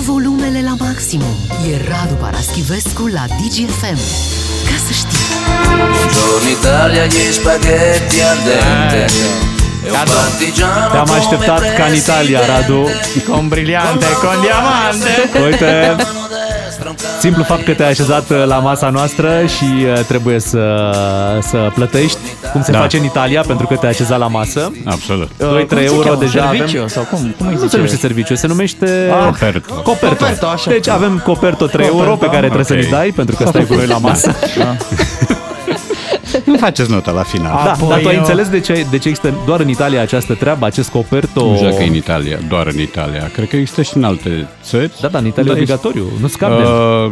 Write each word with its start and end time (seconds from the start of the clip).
volumele 0.00 0.62
la 0.62 0.74
maximum. 0.78 1.36
E 1.68 1.80
Radu 1.88 2.14
Paraschivescu 2.14 3.06
la 3.06 3.24
DGFM. 3.38 3.98
Ca 4.68 4.76
să 4.86 4.92
știi. 4.92 5.18
Buongiorno 5.94 6.48
Italia, 6.58 7.06
gli 7.06 7.32
spaghetti 7.32 8.20
al 8.30 8.38
dente. 8.46 9.12
E 9.84 9.90
un 9.90 9.96
Radu, 9.96 10.10
partigiano 10.10 10.90
Te-am 10.90 11.04
come 11.04 11.18
așteptat 11.18 11.74
ca 11.74 11.84
în 11.84 11.94
Italia, 11.94 12.40
Radu. 12.46 12.88
Con 13.28 13.48
brillante, 13.48 14.06
con 14.22 14.36
diamante. 14.40 15.12
Uite, 15.44 15.96
simplu 17.20 17.42
fapt 17.42 17.64
că 17.64 17.72
te-ai 17.72 17.88
așezat 17.90 18.30
uh, 18.30 18.44
la 18.46 18.58
masa 18.58 18.88
noastră 18.90 19.28
și 19.46 19.64
uh, 19.64 20.04
trebuie 20.08 20.40
să, 20.40 20.90
să 21.42 21.70
plătești 21.74 22.18
cum 22.52 22.62
se 22.62 22.72
Da. 22.72 22.78
face 22.78 22.96
în 22.96 23.04
Italia 23.04 23.40
pentru 23.46 23.66
că 23.66 23.74
te-ai 23.74 23.90
așezat 23.90 24.18
la 24.18 24.26
masă. 24.26 24.72
Absolut. 24.84 25.28
2-3 25.30 25.38
Cum 25.38 25.66
se 25.78 25.82
euro 25.84 26.02
cheamă? 26.08 26.18
deja 26.20 26.46
Serviciu 26.50 26.76
avem. 26.76 26.88
sau 26.88 27.02
cum? 27.02 27.34
Cum 27.38 27.46
îi 27.46 27.52
Nu 27.52 27.58
se 27.58 27.64
zice? 27.64 27.76
numește 27.76 27.96
serviciu, 27.96 28.34
se 28.34 28.46
numește 28.46 29.10
Coperto. 29.24 29.74
Coperto. 29.74 30.14
Coperto, 30.16 30.46
așa. 30.46 30.70
Deci 30.70 30.88
avem 30.88 31.20
Coperto 31.24 31.66
3 31.66 31.86
euro 31.86 31.98
Coperto, 31.98 32.24
pe 32.24 32.26
care 32.34 32.44
trebuie 32.46 32.64
să 32.64 32.72
ok. 32.74 32.80
ni 32.82 32.88
dai 32.90 33.08
pentru 33.16 33.36
că 33.36 33.44
stai 33.48 33.64
cu 33.66 33.74
noi 33.74 33.86
la 33.86 33.98
masă. 33.98 34.34
Nu 36.44 36.56
faceți 36.56 36.90
nota 36.90 37.10
la 37.10 37.22
final. 37.22 37.60
Da, 37.64 37.72
Apoi, 37.72 37.88
dar 37.88 38.00
tu 38.00 38.08
ai 38.08 38.14
uh, 38.14 38.20
înțeles 38.20 38.48
de 38.48 38.60
ce, 38.60 38.86
de 38.90 38.98
ce 38.98 39.08
există 39.08 39.34
doar 39.46 39.60
în 39.60 39.68
Italia 39.68 40.00
această 40.00 40.34
treabă, 40.34 40.66
acest 40.66 40.90
Coperto? 40.90 41.44
Nu 41.44 41.54
știu 41.56 41.68
dacă 41.68 41.82
e 41.82 41.86
în 41.86 41.94
Italia, 41.94 42.38
doar 42.48 42.66
în 42.66 42.78
Italia. 42.80 43.30
Cred 43.34 43.48
că 43.48 43.56
există 43.56 43.82
și 43.82 43.96
în 43.96 44.04
alte 44.04 44.48
țări. 44.62 44.92
Da, 45.00 45.08
da, 45.08 45.18
în 45.18 45.26
Italia 45.26 45.50
e 45.50 45.54
Da, 45.54 45.60
obligatoriu, 45.60 46.04
nu 46.20 46.26
scapi 46.28 46.62
de 46.62 46.68
Uh, 46.68 47.10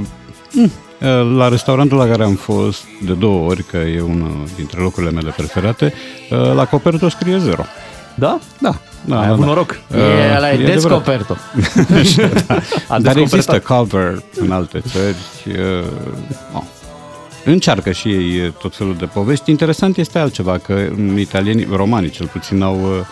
mm, 0.53 0.71
uh, 1.01 1.37
la 1.37 1.49
restaurantul 1.49 1.99
la 1.99 2.07
care 2.07 2.23
am 2.23 2.35
fost 2.35 2.85
de 3.05 3.13
două 3.13 3.49
ori, 3.49 3.63
că 3.63 3.77
e 3.77 4.01
unul 4.01 4.45
dintre 4.57 4.81
locurile 4.81 5.11
mele 5.13 5.33
preferate, 5.37 5.93
uh, 6.31 6.53
la 6.55 6.65
Coperto 6.65 7.09
scrie 7.09 7.39
zero. 7.39 7.65
Da? 8.15 8.39
Da. 8.59 8.75
da 9.05 9.19
Ai 9.19 9.27
da, 9.27 9.33
avut 9.33 9.41
da. 9.45 9.47
noroc. 9.47 9.81
E, 9.95 10.37
ăla 10.37 10.51
e 10.51 10.53
e 10.53 10.55
adevărat. 10.55 10.75
descoperto. 10.75 11.37
A 12.89 12.99
Dar 12.99 13.15
descoperit. 13.15 13.23
există 13.23 13.59
cover 13.59 14.23
în 14.41 14.51
alte 14.51 14.81
țări. 14.93 15.17
Uh, 15.47 15.85
oh. 16.53 16.63
Încearcă 17.51 17.93
și 17.93 18.09
ei 18.09 18.53
tot 18.53 18.77
felul 18.77 18.97
de 18.97 19.05
povești. 19.05 19.51
Interesant 19.51 19.97
este 19.97 20.19
altceva, 20.19 20.59
că 20.59 20.89
italienii, 21.17 21.69
romanii 21.71 22.11
cel 22.11 22.27
puțin, 22.27 22.63
au, 22.63 22.83
uh, 22.83 23.05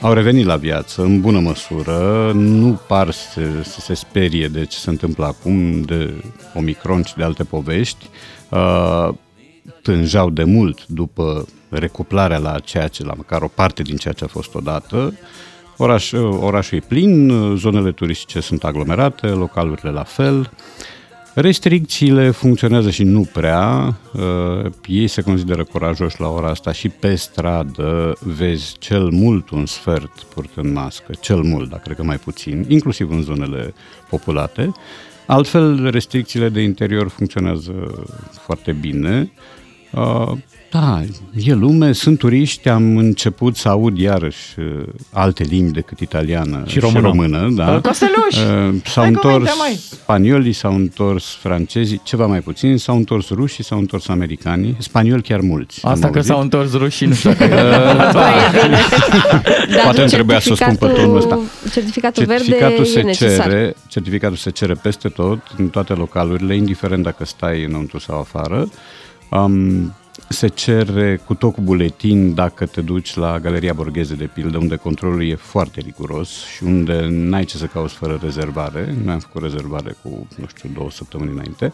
au 0.00 0.12
revenit 0.12 0.44
la 0.44 0.56
viață 0.56 1.02
în 1.02 1.20
bună 1.20 1.38
măsură. 1.38 2.32
Nu 2.34 2.80
par 2.86 3.10
să, 3.10 3.40
să 3.62 3.80
se 3.80 3.94
sperie 3.94 4.48
de 4.48 4.64
ce 4.64 4.78
se 4.78 4.90
întâmplă 4.90 5.24
acum, 5.24 5.80
de 5.80 6.14
Omicron 6.54 7.02
și 7.02 7.16
de 7.16 7.22
alte 7.22 7.44
povești. 7.44 8.06
Uh, 8.48 9.08
tânjau 9.82 10.30
de 10.30 10.44
mult 10.44 10.86
după 10.86 11.46
recuplarea 11.68 12.38
la 12.38 12.58
ceea 12.58 12.88
ce, 12.88 13.04
la 13.04 13.14
măcar 13.16 13.42
o 13.42 13.48
parte 13.48 13.82
din 13.82 13.96
ceea 13.96 14.14
ce 14.14 14.24
a 14.24 14.28
fost 14.28 14.54
odată. 14.54 15.18
Oraș, 15.76 16.12
orașul 16.40 16.78
e 16.78 16.84
plin, 16.88 17.30
zonele 17.56 17.92
turistice 17.92 18.40
sunt 18.40 18.64
aglomerate, 18.64 19.26
localurile 19.26 19.90
la 19.90 20.04
fel. 20.04 20.50
Restricțiile 21.34 22.30
funcționează 22.30 22.90
și 22.90 23.02
nu 23.02 23.28
prea. 23.32 23.96
Uh, 24.12 24.70
ei 24.86 25.06
se 25.06 25.22
consideră 25.22 25.64
curajoși 25.64 26.20
la 26.20 26.28
ora 26.28 26.48
asta 26.48 26.72
și 26.72 26.88
pe 26.88 27.14
stradă 27.14 28.16
vezi 28.20 28.76
cel 28.78 29.08
mult 29.08 29.50
un 29.50 29.66
sfert 29.66 30.22
purtând 30.34 30.72
mască, 30.72 31.12
cel 31.20 31.40
mult, 31.40 31.70
dar 31.70 31.80
cred 31.80 31.96
că 31.96 32.02
mai 32.02 32.16
puțin, 32.16 32.64
inclusiv 32.68 33.10
în 33.10 33.22
zonele 33.22 33.74
populate. 34.10 34.72
Altfel, 35.26 35.90
restricțiile 35.90 36.48
de 36.48 36.60
interior 36.60 37.08
funcționează 37.08 38.04
foarte 38.30 38.72
bine. 38.72 39.32
Uh, 39.96 40.32
da, 40.70 41.00
e 41.44 41.52
lume, 41.52 41.92
sunt 41.92 42.18
turiști, 42.18 42.68
am 42.68 42.96
început 42.96 43.56
să 43.56 43.68
aud 43.68 43.98
iarăși 43.98 44.58
uh, 44.58 44.82
alte 45.12 45.44
limbi 45.48 45.72
decât 45.72 46.00
italiană 46.00 46.62
Și 46.66 46.78
română. 46.78 46.98
și 46.98 47.04
română 47.04 47.48
da. 47.50 47.80
Costeluș! 47.80 48.36
Uh, 48.36 48.74
s-au 48.84 49.02
Hai 49.02 49.12
că 49.12 49.26
întors 49.26 49.32
mergem, 49.42 49.54
mai. 49.58 49.74
spaniolii, 49.90 50.52
s-au 50.52 50.74
întors 50.74 51.24
francezii, 51.40 52.00
ceva 52.04 52.26
mai 52.26 52.40
puțin, 52.40 52.78
s-au 52.78 52.96
întors 52.96 53.28
rușii, 53.28 53.64
s-au 53.64 53.78
întors 53.78 54.08
americanii, 54.08 54.76
spanioli 54.78 55.22
chiar 55.22 55.40
mulți. 55.40 55.80
Asta 55.86 56.06
am 56.06 56.12
că 56.12 56.18
auzit. 56.18 56.32
s-au 56.32 56.40
întors 56.40 56.72
rușii, 56.72 57.06
nu 57.06 57.14
știu 57.14 57.30
dacă 57.30 57.46
Dar 58.12 58.22
Poate 59.82 60.00
îmi 60.00 60.10
trebuia 60.10 60.40
să 60.40 60.52
o 60.52 60.54
spun 60.54 60.76
pe 60.76 60.86
tonul 60.86 61.16
ăsta. 61.16 61.38
Certificatul 61.72 62.24
verde 62.24 62.44
Certificatul 62.44 62.84
e 62.84 62.88
se 62.88 63.00
necesar. 63.00 63.46
cere, 63.46 63.74
certificatul 63.88 64.36
se 64.36 64.50
cere 64.50 64.74
peste 64.74 65.08
tot, 65.08 65.38
în 65.58 65.68
toate 65.68 65.92
localurile, 65.92 66.56
indiferent 66.56 67.02
dacă 67.02 67.24
stai 67.24 67.64
înăuntru 67.64 67.98
sau 67.98 68.18
afară. 68.18 68.68
Um, 69.30 69.92
se 70.28 70.48
cere 70.48 71.20
cu 71.24 71.34
tot 71.34 71.54
cu 71.54 71.60
buletin 71.60 72.34
dacă 72.34 72.66
te 72.66 72.80
duci 72.80 73.14
la 73.14 73.38
Galeria 73.38 73.72
Borgheze, 73.72 74.14
de 74.14 74.30
pildă, 74.34 74.58
unde 74.58 74.76
controlul 74.76 75.28
e 75.28 75.34
foarte 75.34 75.80
riguros 75.80 76.44
și 76.44 76.64
unde 76.64 77.06
n-ai 77.10 77.44
ce 77.44 77.56
să 77.56 77.66
cauți 77.66 77.94
fără 77.94 78.18
rezervare. 78.22 78.94
Noi 79.04 79.12
am 79.12 79.18
făcut 79.18 79.42
rezervare 79.42 79.96
cu, 80.02 80.28
nu 80.36 80.46
știu, 80.46 80.70
două 80.74 80.90
săptămâni 80.90 81.30
înainte. 81.30 81.72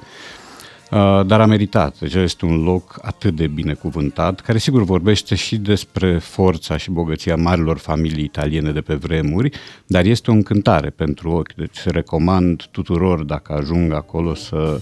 Uh, 0.91 1.27
dar 1.27 1.41
a 1.41 1.47
meritat. 1.47 1.99
Deci 1.99 2.15
este 2.15 2.45
un 2.45 2.63
loc 2.63 2.99
atât 3.03 3.37
de 3.37 3.47
binecuvântat, 3.47 4.41
care 4.41 4.59
sigur 4.59 4.83
vorbește 4.83 5.35
și 5.35 5.57
despre 5.57 6.19
forța 6.19 6.77
și 6.77 6.91
bogăția 6.91 7.37
marilor 7.37 7.79
familii 7.79 8.25
italiene 8.25 8.73
de 8.73 8.81
pe 8.81 8.95
vremuri, 8.95 9.51
dar 9.87 10.05
este 10.05 10.31
o 10.31 10.35
încântare 10.35 10.91
pentru 10.91 11.31
ochi. 11.31 11.55
Deci 11.55 11.85
recomand 11.85 12.65
tuturor, 12.71 13.23
dacă 13.23 13.53
ajung 13.53 13.93
acolo, 13.93 14.35
să 14.35 14.57
uh, 14.57 14.81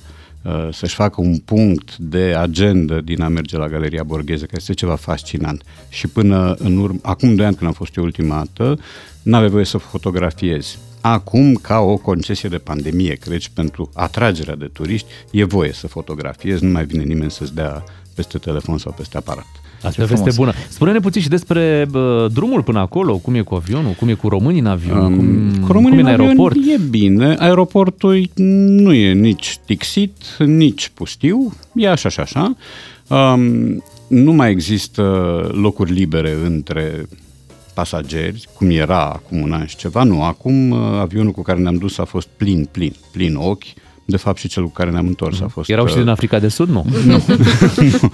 să-și 0.72 0.94
facă 0.94 1.20
un 1.20 1.38
punct 1.38 1.97
de 1.97 2.34
agenda 2.38 3.00
din 3.00 3.22
a 3.22 3.28
merge 3.28 3.56
la 3.56 3.69
Galeria 3.69 4.03
Borgheze, 4.03 4.44
care 4.44 4.56
este 4.56 4.75
ceva 4.75 4.97
fascinant. 4.97 5.62
Și 5.88 6.06
până 6.06 6.54
în 6.59 6.76
urmă, 6.76 6.98
acum 7.03 7.34
doi 7.34 7.47
ani 7.47 7.54
când 7.54 7.69
am 7.69 7.75
fost 7.75 7.97
eu 7.97 8.04
ultima 8.04 8.36
dată, 8.36 8.81
n-aveai 9.22 9.50
voie 9.50 9.64
să 9.64 9.78
fotografiezi. 9.78 10.78
Acum, 11.00 11.54
ca 11.54 11.78
o 11.78 11.97
concesie 11.97 12.48
de 12.48 12.58
pandemie, 12.58 13.14
crezi, 13.14 13.50
pentru 13.54 13.91
atragerea 13.94 14.56
de 14.56 14.70
turiști, 14.72 15.06
e 15.31 15.44
voie 15.44 15.72
să 15.72 15.87
fotografiezi, 15.87 16.64
nu 16.64 16.70
mai 16.70 16.84
vine 16.84 17.03
nimeni 17.03 17.31
să-ți 17.31 17.54
dea 17.54 17.84
peste 18.14 18.38
telefon 18.38 18.78
sau 18.78 18.92
peste 18.92 19.16
aparat. 19.16 19.47
Asta 19.83 20.00
e 20.00 20.05
o 20.05 20.06
veste 20.06 20.31
bună. 20.37 20.53
Spune-ne 20.69 20.99
puțin 20.99 21.22
și 21.22 21.28
despre 21.28 21.87
bă, 21.91 22.28
drumul 22.33 22.62
până 22.62 22.78
acolo, 22.78 23.16
cum 23.16 23.34
e 23.34 23.41
cu 23.41 23.55
avionul, 23.55 23.93
cum 23.93 24.09
e 24.09 24.12
cu 24.12 24.28
românii 24.28 24.61
în 24.61 24.66
avion, 24.66 25.16
cum, 25.16 25.27
Um, 25.28 25.50
cu 25.50 25.66
cum 25.66 25.72
românii 25.72 25.99
e 25.99 26.00
în 26.00 26.06
în 26.06 26.12
avion 26.12 26.28
aeroport. 26.28 26.56
E 26.56 26.78
bine, 26.91 27.34
aeroportul 27.39 28.28
nu 28.34 28.93
e 28.93 29.12
nici 29.12 29.59
tixit, 29.65 30.17
nici 30.38 30.91
pustiu, 30.94 31.53
e 31.75 31.88
așa 31.88 32.09
și 32.09 32.21
așa. 32.21 32.56
Um, 33.09 33.83
nu 34.09 34.33
mai 34.33 34.50
există 34.50 35.03
locuri 35.53 35.93
libere 35.93 36.37
între 36.44 37.06
pasageri, 37.75 38.49
cum 38.55 38.71
era 38.71 39.05
acum 39.05 39.41
un 39.41 39.53
an 39.53 39.67
și 39.67 39.77
ceva, 39.77 40.03
nu. 40.03 40.22
Acum 40.22 40.71
uh, 40.71 40.78
avionul 41.00 41.33
cu 41.33 41.43
care 41.43 41.59
ne-am 41.59 41.77
dus 41.77 41.99
a 41.99 42.05
fost 42.05 42.28
plin, 42.37 42.69
plin, 42.71 42.94
plin 43.12 43.34
ochi. 43.34 43.65
De 44.10 44.16
fapt 44.16 44.38
și 44.38 44.48
cel 44.48 44.62
cu 44.62 44.69
care 44.69 44.91
ne-am 44.91 45.06
întors 45.06 45.41
a 45.41 45.48
fost... 45.48 45.70
Erau 45.70 45.86
și 45.86 45.92
uh, 45.92 45.98
din 45.98 46.08
Africa 46.08 46.38
de 46.38 46.48
Sud, 46.48 46.69
nu? 46.69 46.86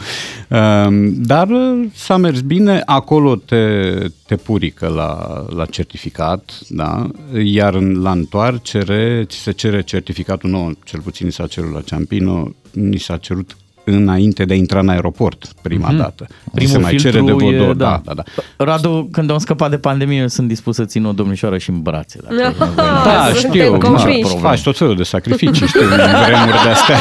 Um, 0.48 1.22
Dar 1.22 1.48
uh, 1.48 1.86
s-a 1.94 2.16
mers 2.16 2.40
bine, 2.40 2.82
acolo 2.84 3.36
te, 3.36 3.92
te 4.26 4.36
purică 4.36 4.88
la, 4.88 5.44
la 5.48 5.64
certificat, 5.64 6.58
da? 6.68 7.06
iar 7.44 7.74
în, 7.74 8.02
la 8.02 8.10
întoarcere 8.10 9.24
ți 9.28 9.36
se 9.36 9.50
cere 9.50 9.82
certificatul 9.82 10.50
nou, 10.50 10.72
cel 10.84 11.00
puțin 11.00 11.26
ni 11.26 11.32
s-a 11.32 11.46
cerut 11.46 11.72
la 11.72 11.80
Ciampino, 11.80 12.50
ni 12.70 12.98
s-a 12.98 13.16
cerut 13.16 13.56
înainte 13.84 14.44
de 14.44 14.52
a 14.52 14.56
intra 14.56 14.78
în 14.78 14.88
aeroport 14.88 15.52
prima 15.62 15.92
mm-hmm. 15.92 15.96
dată. 15.96 16.26
Ți 16.28 16.50
Primul 16.54 16.72
se 16.72 16.78
mai 16.78 16.94
cere 16.96 17.10
de 17.10 17.18
filtru 17.18 17.36
vreo 17.36 17.52
e- 17.52 17.58
două, 17.58 17.74
da. 17.74 18.00
da, 18.04 18.12
da, 18.14 18.22
da. 18.56 18.64
Radu, 18.64 19.08
când 19.12 19.30
am 19.30 19.38
scăpat 19.38 19.70
de 19.70 19.78
pandemie, 19.78 20.20
eu 20.20 20.28
sunt 20.28 20.48
dispus 20.48 20.74
să 20.74 20.84
țin 20.84 21.04
o 21.04 21.12
domnișoară 21.12 21.58
și 21.58 21.70
în 21.70 21.82
brațe. 21.82 22.18
Dacă 22.22 22.34
e 22.34 22.42
nevoie. 22.42 22.72
Da, 23.04 23.30
Suntem 23.34 23.60
știu, 23.60 23.78
convinși. 23.78 24.34
mă, 24.34 24.38
faci 24.40 24.62
tot 24.62 24.76
felul 24.76 24.96
de 24.96 25.02
sacrificii, 25.02 25.66
știu, 25.66 25.80
în 25.80 25.88
vremuri 26.26 26.62
de 26.62 26.68
astea. 26.68 26.98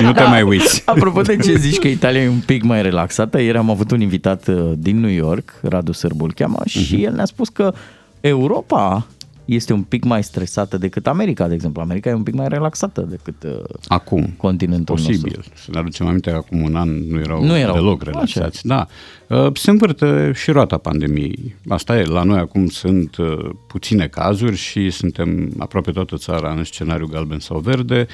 Nu 0.00 0.12
te 0.12 0.22
mai 0.22 0.42
uiți. 0.42 0.82
Apropo 0.84 1.20
de 1.20 1.36
ce 1.36 1.56
zici 1.56 1.78
că 1.78 1.88
Italia 1.88 2.22
e 2.22 2.28
un 2.28 2.42
pic 2.46 2.62
mai 2.62 2.82
relaxată, 2.82 3.40
ieri 3.40 3.58
am 3.58 3.70
avut 3.70 3.90
un 3.90 4.00
invitat 4.00 4.48
uh, 4.48 4.72
din 4.76 5.00
New 5.00 5.10
York, 5.10 5.52
Radu 5.62 5.92
Sârbul 5.92 6.32
cheamă, 6.34 6.58
și 6.66 7.04
el 7.04 7.14
ne-a 7.14 7.24
spus 7.24 7.48
că 7.48 7.74
Europa 8.20 9.06
este 9.44 9.72
un 9.72 9.82
pic 9.82 10.04
mai 10.04 10.22
stresată 10.22 10.78
decât 10.78 11.06
America, 11.06 11.48
de 11.48 11.54
exemplu. 11.54 11.80
America 11.82 12.10
e 12.10 12.14
un 12.14 12.22
pic 12.22 12.34
mai 12.34 12.48
relaxată 12.48 13.00
decât 13.10 13.42
uh, 13.42 13.64
Acum, 13.88 14.34
continentul 14.36 14.94
Posibil. 14.94 15.32
nostru. 15.36 15.54
Să 15.56 15.70
ne 15.72 15.78
aducem 15.78 16.06
aminte 16.06 16.30
că 16.30 16.36
acum 16.36 16.62
un 16.62 16.76
an 16.76 17.08
nu 17.10 17.18
erau, 17.20 17.44
Nu 17.44 17.56
erau. 17.56 17.74
deloc 17.74 18.00
Așa. 18.02 18.10
relaxați. 18.10 18.66
Da. 18.66 18.86
Uh, 19.28 19.46
Se 19.56 19.70
învârte 19.70 20.32
și 20.34 20.50
roata 20.50 20.76
pandemiei. 20.78 21.54
Asta 21.68 21.98
e. 21.98 22.04
La 22.04 22.22
noi 22.22 22.38
acum 22.38 22.68
sunt 22.68 23.16
uh, 23.16 23.50
puține 23.66 24.06
cazuri 24.06 24.56
și 24.56 24.90
suntem 24.90 25.52
aproape 25.58 25.90
toată 25.90 26.16
țara 26.16 26.50
în 26.56 26.64
scenariu 26.64 27.06
galben 27.06 27.38
sau 27.38 27.58
verde. 27.58 28.06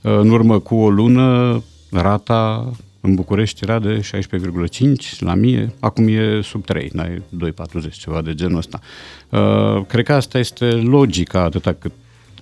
Uh, 0.00 0.12
În 0.18 0.30
urmă 0.30 0.58
cu 0.58 0.74
o 0.76 0.90
lună, 0.90 1.62
rata 1.90 2.70
în 3.00 3.14
București 3.14 3.62
era 3.62 3.78
de 3.78 4.00
16,5 4.00 5.18
la 5.18 5.34
mie, 5.34 5.72
acum 5.80 6.08
e 6.08 6.40
sub 6.42 6.64
3, 6.64 6.90
n-ai 6.92 7.22
2,40, 7.50 7.90
ceva 7.90 8.22
de 8.22 8.34
genul 8.34 8.56
ăsta. 8.56 8.80
Uh, 9.28 9.84
Cred 9.86 10.04
că 10.04 10.12
asta 10.12 10.38
este 10.38 10.64
logica, 10.64 11.42
atâta 11.42 11.72
cât 11.72 11.92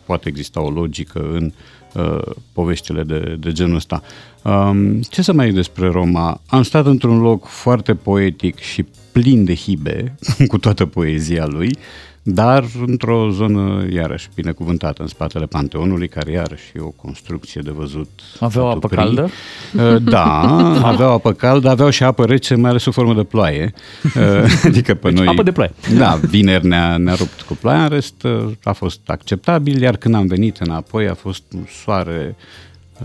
poate 0.04 0.28
exista 0.28 0.60
o 0.60 0.70
logică 0.70 1.18
în 1.32 1.52
uh, 1.94 2.20
poveștile 2.52 3.02
de, 3.02 3.36
de 3.38 3.52
genul 3.52 3.74
ăsta. 3.74 4.02
Um, 4.42 5.00
ce 5.00 5.22
să 5.22 5.32
mai 5.32 5.46
zic 5.46 5.54
despre 5.54 5.88
Roma? 5.88 6.40
Am 6.46 6.62
stat 6.62 6.86
într-un 6.86 7.20
loc 7.20 7.46
foarte 7.46 7.94
poetic 7.94 8.58
și 8.58 8.84
plin 9.12 9.44
de 9.44 9.54
hibe, 9.54 10.14
cu 10.48 10.58
toată 10.58 10.86
poezia 10.86 11.46
lui, 11.46 11.76
dar 12.28 12.64
într-o 12.86 13.30
zonă, 13.30 13.86
iarăși, 13.92 14.28
binecuvântată 14.34 15.02
în 15.02 15.08
spatele 15.08 15.46
Panteonului, 15.46 16.08
care 16.08 16.30
iarăși 16.30 16.72
e 16.76 16.80
o 16.80 16.88
construcție 16.88 17.60
de 17.64 17.70
văzut. 17.70 18.08
Aveau 18.40 18.70
apă 18.70 18.88
prin. 18.88 19.00
caldă? 19.00 19.30
Uh, 19.74 20.02
Da, 20.02 20.40
aveau 20.92 21.12
apă 21.12 21.32
caldă, 21.32 21.68
aveau 21.68 21.90
și 21.90 22.02
apă 22.02 22.24
rece, 22.24 22.54
mai 22.54 22.70
ales 22.70 22.82
sub 22.82 22.92
formă 22.92 23.14
de 23.14 23.22
ploaie. 23.22 23.72
Uh, 24.04 24.12
Adică 24.64 24.94
pe 24.94 25.08
Deci 25.08 25.18
noi... 25.18 25.26
apă 25.26 25.42
de 25.42 25.52
ploaie. 25.52 25.72
Da, 25.96 26.14
vineri 26.14 26.66
ne-a, 26.66 26.96
ne-a 26.96 27.14
rupt 27.14 27.40
cu 27.40 27.54
ploaia, 27.54 27.82
în 27.82 27.88
rest 27.88 28.22
uh, 28.22 28.50
a 28.62 28.72
fost 28.72 29.00
acceptabil, 29.06 29.82
iar 29.82 29.96
când 29.96 30.14
am 30.14 30.26
venit 30.26 30.56
înapoi 30.56 31.08
a 31.08 31.14
fost 31.14 31.42
un 31.54 31.64
soare 31.82 32.36
uh, 32.38 32.65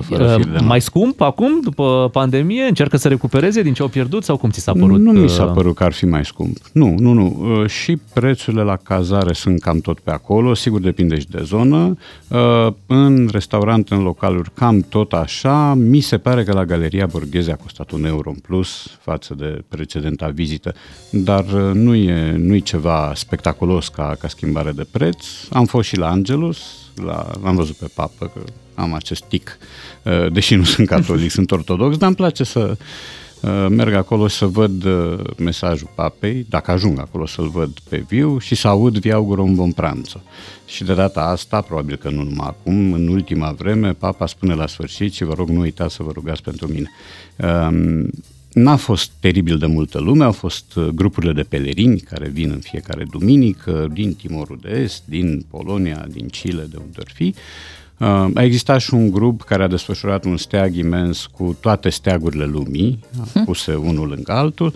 fără 0.00 0.24
Uh, 0.24 0.34
fir 0.36 0.46
de 0.46 0.58
mai 0.58 0.80
scump 0.80 1.20
acum, 1.20 1.60
după 1.60 2.08
pandemie? 2.12 2.62
Încearcă 2.62 2.96
să 2.96 3.08
recupereze 3.08 3.62
din 3.62 3.72
ce 3.72 3.82
au 3.82 3.88
pierdut 3.88 4.24
sau 4.24 4.36
cum 4.36 4.50
ți 4.50 4.60
s-a 4.60 4.72
părut? 4.72 5.00
Nu 5.00 5.12
mi 5.12 5.28
s-a 5.28 5.44
uh, 5.44 5.52
părut 5.52 5.74
că 5.74 5.84
ar 5.84 5.92
fi 5.92 6.04
mai 6.06 6.24
scump. 6.24 6.56
Nu, 6.72 6.94
nu, 6.98 7.12
nu. 7.12 7.60
Uh, 7.60 7.68
Și 7.68 7.96
prețurile 8.12 8.62
la 8.62 8.76
cazare 8.76 9.32
sunt 9.32 9.60
cam 9.60 9.80
tot 9.80 10.00
pe 10.00 10.10
acolo, 10.10 10.54
sigur 10.54 10.80
depinde 10.80 11.18
și 11.18 11.28
de 11.28 11.40
zonă. 11.44 11.96
Uh, 12.28 12.72
În 12.86 13.28
restaurant, 13.32 13.88
în 13.88 14.02
localuri, 14.02 14.50
cam 14.54 14.80
tot 14.80 15.12
așa. 15.12 15.74
Mi 15.74 16.00
se 16.00 16.18
pare 16.18 16.44
că 16.44 16.52
la 16.52 16.64
Galeria 16.64 17.06
Borgheze 17.06 17.52
a 17.52 17.56
costat 17.56 17.90
un 17.90 18.04
euro 18.04 18.30
în 18.30 18.36
plus 18.36 18.98
față 19.00 19.34
de 19.34 19.64
precedenta 19.68 20.26
vizită, 20.26 20.74
dar 21.10 21.44
uh, 21.44 21.70
nu 21.74 21.94
e, 21.94 22.36
nu 22.36 22.54
e 22.54 22.58
ceva 22.58 23.12
spectaculos 23.14 23.88
ca, 23.88 24.16
ca 24.20 24.28
schimbare 24.28 24.70
de 24.72 24.86
preț. 24.90 25.26
Am 25.50 25.64
fost 25.64 25.88
și 25.88 25.96
la 25.96 26.08
Angelus, 26.08 26.58
la, 27.04 27.26
l-am 27.42 27.54
văzut 27.54 27.76
pe 27.76 27.90
papă, 27.94 28.30
că 28.34 28.40
am 28.80 28.94
acest 28.94 29.24
tic, 29.24 29.58
uh, 30.02 30.32
deși 30.32 30.54
nu 30.54 30.64
sunt 30.74 30.86
catolic, 30.86 31.30
sunt 31.30 31.50
ortodox, 31.50 31.96
dar 31.96 32.06
îmi 32.06 32.16
place 32.16 32.44
să 32.44 32.76
uh, 33.40 33.66
merg 33.68 33.94
acolo 33.94 34.28
să 34.28 34.46
văd 34.46 34.84
uh, 34.84 35.18
mesajul 35.38 35.90
papei, 35.94 36.46
dacă 36.48 36.70
ajung 36.70 36.98
acolo 36.98 37.26
să-l 37.26 37.48
văd 37.48 37.78
pe 37.88 38.04
viu 38.08 38.38
și 38.38 38.54
să 38.54 38.68
aud 38.68 38.98
viaugură 38.98 39.40
un 39.40 39.54
bon 39.54 39.72
pranzo. 39.72 40.22
Și 40.66 40.84
de 40.84 40.94
data 40.94 41.20
asta, 41.20 41.60
probabil 41.60 41.96
că 41.96 42.10
nu 42.10 42.22
numai 42.22 42.46
acum, 42.48 42.92
în 42.92 43.08
ultima 43.08 43.52
vreme, 43.52 43.92
papa 43.92 44.26
spune 44.26 44.54
la 44.54 44.66
sfârșit 44.66 45.12
și 45.12 45.24
vă 45.24 45.34
rog 45.34 45.48
nu 45.48 45.60
uitați 45.60 45.94
să 45.94 46.02
vă 46.02 46.10
rugați 46.14 46.42
pentru 46.42 46.66
mine. 46.66 46.90
Um, 47.36 48.10
N-a 48.52 48.76
fost 48.76 49.10
teribil 49.20 49.58
de 49.58 49.66
multă 49.66 50.00
lume, 50.00 50.24
au 50.24 50.32
fost 50.32 50.74
uh, 50.74 50.86
grupurile 50.86 51.32
de 51.32 51.42
pelerini 51.42 52.00
care 52.00 52.28
vin 52.28 52.50
în 52.50 52.58
fiecare 52.58 53.04
duminică 53.10 53.88
din 53.92 54.14
Timorul 54.14 54.58
de 54.62 54.70
Est, 54.70 55.02
din 55.04 55.44
Polonia, 55.50 56.06
din 56.08 56.28
Chile, 56.28 56.66
de 56.70 56.76
unde 56.76 56.98
ar 56.98 57.10
fi. 57.14 57.34
Uh, 58.00 58.06
A 58.34 58.42
existat 58.42 58.80
și 58.80 58.94
un 58.94 59.10
grup 59.10 59.42
care 59.42 59.62
a 59.62 59.68
desfășurat 59.68 60.24
un 60.24 60.36
steag 60.36 60.74
imens 60.74 61.26
cu 61.26 61.56
toate 61.60 61.88
steagurile 61.88 62.44
lumii, 62.44 62.98
puse 63.44 63.74
unul 63.74 64.08
lângă 64.08 64.32
altul. 64.32 64.74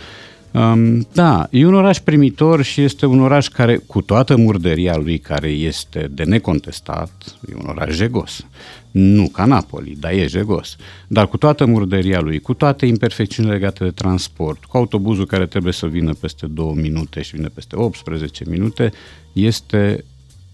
Um, 0.52 1.06
Da, 1.12 1.46
e 1.50 1.66
un 1.66 1.74
oraș 1.74 1.98
primitor 1.98 2.62
și 2.62 2.80
este 2.80 3.06
un 3.06 3.20
oraș 3.20 3.48
care, 3.48 3.76
cu 3.76 4.00
toată 4.00 4.36
murderia 4.36 4.96
lui, 4.96 5.18
care 5.18 5.48
este 5.48 6.10
de 6.10 6.24
necontestat, 6.24 7.36
e 7.50 7.54
un 7.54 7.66
oraș 7.68 7.94
jegos. 7.94 8.46
Nu 8.90 9.28
ca 9.28 9.44
Napoli, 9.44 9.96
dar 10.00 10.12
e 10.12 10.26
jegos. 10.26 10.76
Dar 11.08 11.28
cu 11.28 11.36
toată 11.36 11.64
murderia 11.64 12.20
lui, 12.20 12.38
cu 12.38 12.54
toate 12.54 12.86
imperfecțiunile 12.86 13.54
legate 13.54 13.84
de 13.84 13.90
transport, 13.90 14.64
cu 14.64 14.76
autobuzul 14.76 15.26
care 15.26 15.46
trebuie 15.46 15.72
să 15.72 15.86
vină 15.86 16.12
peste 16.20 16.46
2 16.46 16.72
minute 16.74 17.22
și 17.22 17.34
vine 17.36 17.48
peste 17.54 17.76
18 17.76 18.44
minute, 18.48 18.92
este 19.32 20.04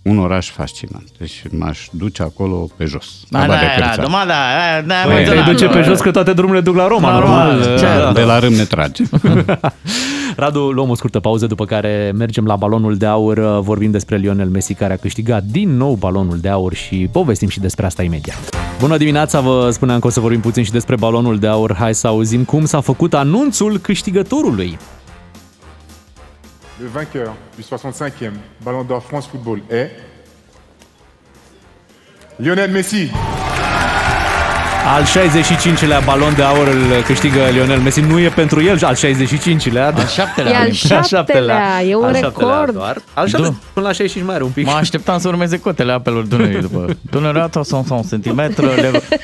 un 0.03 0.19
oraș 0.19 0.51
fascinant. 0.51 1.09
Deci 1.19 1.43
m-aș 1.51 1.89
duce 1.93 2.23
acolo 2.23 2.69
pe 2.77 2.85
jos. 2.85 3.07
Da, 3.29 3.39
la 3.39 3.47
da, 3.47 3.53
Badea 3.53 3.69
da, 3.79 3.85
Cârța. 3.85 4.03
da, 4.03 4.25
da, 4.27 4.87
da, 4.87 4.95
Păi, 4.95 5.13
mai 5.13 5.25
Te 5.25 5.31
înțeles. 5.31 5.45
duce 5.45 5.67
pe 5.67 5.83
jos 5.83 6.01
că 6.01 6.11
toate 6.11 6.33
drumurile 6.33 6.63
duc 6.63 6.77
la 6.77 6.87
Roma, 6.89 7.13
Normal, 7.13 7.57
normal. 7.57 7.79
ce? 7.79 7.85
Da. 7.85 8.13
De 8.13 8.21
la 8.23 8.39
râm 8.39 8.53
ne 8.53 8.65
trage. 8.65 9.03
Radu, 10.37 10.61
luăm 10.71 10.89
o 10.91 10.95
scurtă 10.95 11.21
pauză, 11.21 11.47
după 11.47 11.65
care 11.65 12.13
mergem 12.17 12.45
la 12.47 12.57
balonul 12.57 12.97
de 12.97 13.07
aur, 13.07 13.61
vorbim 13.61 13.91
despre 13.91 14.17
Lionel 14.17 14.49
Messi, 14.49 14.75
care 14.75 14.93
a 14.93 14.97
câștigat 14.97 15.43
din 15.43 15.77
nou 15.77 15.95
balonul 15.95 16.39
de 16.39 16.49
aur 16.49 16.75
și 16.75 17.09
povestim 17.13 17.49
și 17.49 17.61
despre 17.61 17.87
asta 17.87 18.03
imediat. 18.03 18.39
Bună 18.79 18.97
dimineața, 18.97 19.41
vă 19.41 19.69
spuneam 19.73 19.99
că 20.01 20.07
o 20.07 20.11
să 20.11 20.21
vorbim 20.21 20.41
puțin 20.41 20.65
și 20.65 20.71
despre 20.71 20.97
balonul 20.97 21.39
de 21.39 21.47
aur. 21.47 21.75
Hai 21.79 21.95
să 21.95 22.07
auzim 22.07 22.45
cum 22.45 22.65
s-a 22.65 22.81
făcut 22.81 23.15
anunțul 23.15 23.79
câștigătorului. 23.79 24.79
Le 26.81 26.87
vainqueur 26.89 27.35
du 27.57 27.63
65e 27.63 28.33
Ballon 28.65 28.85
d'Or 28.85 29.03
France 29.03 29.27
Football 29.31 29.61
est 29.71 29.91
Lionel 32.39 32.71
Messi. 32.71 33.11
Al 34.97 35.03
65-lea 35.05 36.05
balon 36.05 36.35
de 36.35 36.43
aur 36.43 36.67
îl 36.67 37.03
câștigă 37.05 37.39
Lionel 37.53 37.79
Messi. 37.81 38.01
Nu 38.01 38.19
e 38.19 38.29
pentru 38.29 38.63
el 38.63 38.79
al 38.85 38.95
65-lea, 38.95 39.73
dar 39.73 39.95
Al 39.99 40.07
șaptelea. 40.07 40.51
E 40.53 40.55
al 40.55 40.61
Olimpic. 40.63 41.03
șaptelea, 41.07 41.83
e 41.83 41.95
un 41.95 42.05
Al 42.05 42.15
șaptelea 42.15 42.49
record. 42.55 42.73
doar. 42.75 42.97
Al 43.15 43.27
șaptelea, 43.29 43.51
Da. 43.51 43.57
până 43.73 43.87
la 43.87 43.93
65 43.93 44.25
mai 44.27 44.35
are 44.35 44.45
un 44.45 44.51
pic. 44.51 44.67
Mă 44.67 44.73
așteptam 44.73 45.19
să 45.19 45.29
urmeze 45.29 45.59
cotele 45.61 45.93
apelor 45.93 46.25
Dunării 46.25 46.61
după. 46.61 46.97
Dunărea 47.11 47.49
100 47.55 48.01
cm, 48.11 48.53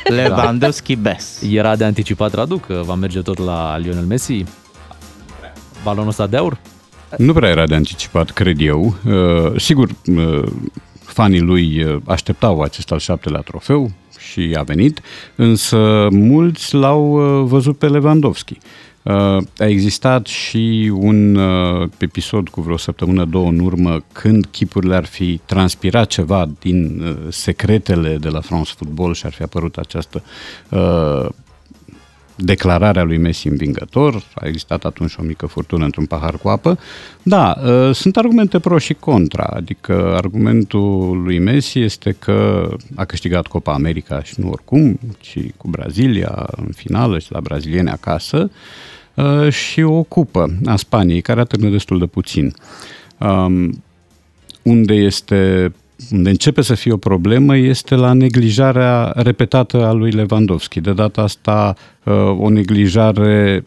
Lewandowski 0.04 0.96
best. 0.96 1.42
Era 1.50 1.76
de 1.76 1.84
anticipat, 1.84 2.34
Radu, 2.34 2.56
că 2.56 2.80
va 2.84 2.94
merge 2.94 3.20
tot 3.20 3.38
la 3.38 3.76
Lionel 3.78 4.04
Messi. 4.04 4.44
Balonul 5.82 6.08
ăsta 6.08 6.26
de 6.26 6.36
aur? 6.36 6.56
Nu 7.16 7.32
prea 7.32 7.50
era 7.50 7.66
de 7.66 7.74
anticipat, 7.74 8.30
cred 8.30 8.60
eu. 8.60 8.94
Uh, 9.06 9.60
sigur, 9.60 9.88
uh, 10.06 10.42
fanii 11.02 11.40
lui 11.40 11.82
uh, 11.82 11.96
așteptau 12.04 12.60
acest 12.60 12.92
al 12.92 12.98
șaptelea 12.98 13.40
trofeu 13.40 13.90
și 14.18 14.54
a 14.58 14.62
venit, 14.62 15.00
însă 15.34 16.08
mulți 16.10 16.74
l-au 16.74 17.10
uh, 17.10 17.48
văzut 17.48 17.78
pe 17.78 17.88
Lewandowski. 17.88 18.58
Uh, 19.02 19.12
a 19.58 19.66
existat 19.66 20.26
și 20.26 20.92
un 20.94 21.34
uh, 21.34 21.88
episod 21.98 22.48
cu 22.48 22.60
vreo 22.60 22.76
săptămână, 22.76 23.24
două 23.24 23.48
în 23.48 23.58
urmă, 23.58 24.02
când 24.12 24.46
chipurile 24.46 24.94
ar 24.94 25.04
fi 25.04 25.40
transpirat 25.44 26.06
ceva 26.06 26.48
din 26.60 27.00
uh, 27.00 27.16
secretele 27.28 28.16
de 28.16 28.28
la 28.28 28.40
France 28.40 28.72
Football 28.76 29.14
și 29.14 29.26
ar 29.26 29.32
fi 29.32 29.42
apărut 29.42 29.76
această 29.76 30.22
uh, 30.68 31.28
declararea 32.36 33.02
lui 33.02 33.16
Messi 33.16 33.48
învingător, 33.48 34.22
a 34.34 34.46
existat 34.46 34.84
atunci 34.84 35.14
o 35.18 35.22
mică 35.22 35.46
furtună 35.46 35.84
într-un 35.84 36.06
pahar 36.06 36.36
cu 36.36 36.48
apă. 36.48 36.78
Da, 37.22 37.56
uh, 37.64 37.94
sunt 37.94 38.16
argumente 38.16 38.58
pro 38.58 38.78
și 38.78 38.94
contra, 38.94 39.44
adică 39.44 40.12
argumentul 40.16 41.22
lui 41.22 41.38
Messi 41.38 41.78
este 41.78 42.16
că 42.18 42.68
a 42.94 43.04
câștigat 43.04 43.46
Copa 43.46 43.72
America 43.72 44.22
și 44.22 44.34
nu 44.36 44.50
oricum, 44.50 44.98
ci 45.20 45.38
cu 45.56 45.68
Brazilia 45.68 46.46
în 46.56 46.68
finală 46.74 47.18
și 47.18 47.32
la 47.32 47.40
brazilieni 47.40 47.90
acasă 47.90 48.50
uh, 49.14 49.50
și 49.50 49.82
o 49.82 50.02
cupă 50.02 50.58
a 50.64 50.76
Spaniei, 50.76 51.20
care 51.20 51.40
atârnă 51.40 51.68
destul 51.68 51.98
de 51.98 52.06
puțin. 52.06 52.54
Um, 53.18 53.82
unde 54.62 54.94
este 54.94 55.72
unde 56.10 56.30
începe 56.30 56.62
să 56.62 56.74
fie 56.74 56.92
o 56.92 56.96
problemă 56.96 57.56
este 57.56 57.94
la 57.94 58.12
neglijarea 58.12 59.12
repetată 59.16 59.84
a 59.84 59.92
lui 59.92 60.10
Lewandowski. 60.10 60.80
De 60.80 60.92
data 60.92 61.22
asta 61.22 61.74
uh, 62.04 62.14
o 62.38 62.48
neglijare 62.48 63.64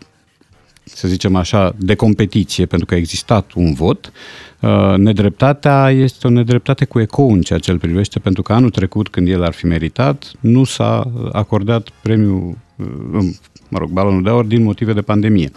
să 0.84 1.08
zicem 1.08 1.36
așa, 1.36 1.76
de 1.78 1.96
competiție, 1.96 2.66
pentru 2.66 2.88
că 2.88 2.94
a 2.94 2.98
existat 2.98 3.52
un 3.56 3.74
vot. 3.74 4.12
Uh, 4.60 4.94
Nedreptatea 4.98 5.90
este 5.90 6.28
o 6.28 6.30
nedreptate 6.30 6.86
cu 6.86 7.00
ecou 7.00 7.32
în 7.32 7.42
ceea 7.42 7.60
ce 7.60 7.72
îl 7.72 7.78
privește, 7.78 8.20
pentru 8.20 8.42
că 8.42 8.54
anul 8.54 8.70
trecut, 8.70 9.10
când 9.10 9.28
el 9.28 9.44
ar 9.44 9.54
fi 9.54 9.66
meritat, 9.66 10.32
nu 10.40 10.64
s-a 10.64 11.12
acordat 11.32 11.90
premiul, 12.02 12.58
uh, 12.76 13.30
mă 13.70 13.78
rog, 13.78 13.90
balonul 13.90 14.24
de 14.24 14.30
aur 14.30 14.46
din 14.46 14.64
motive 14.64 14.94
de 14.94 15.02
pandemie. 15.02 15.52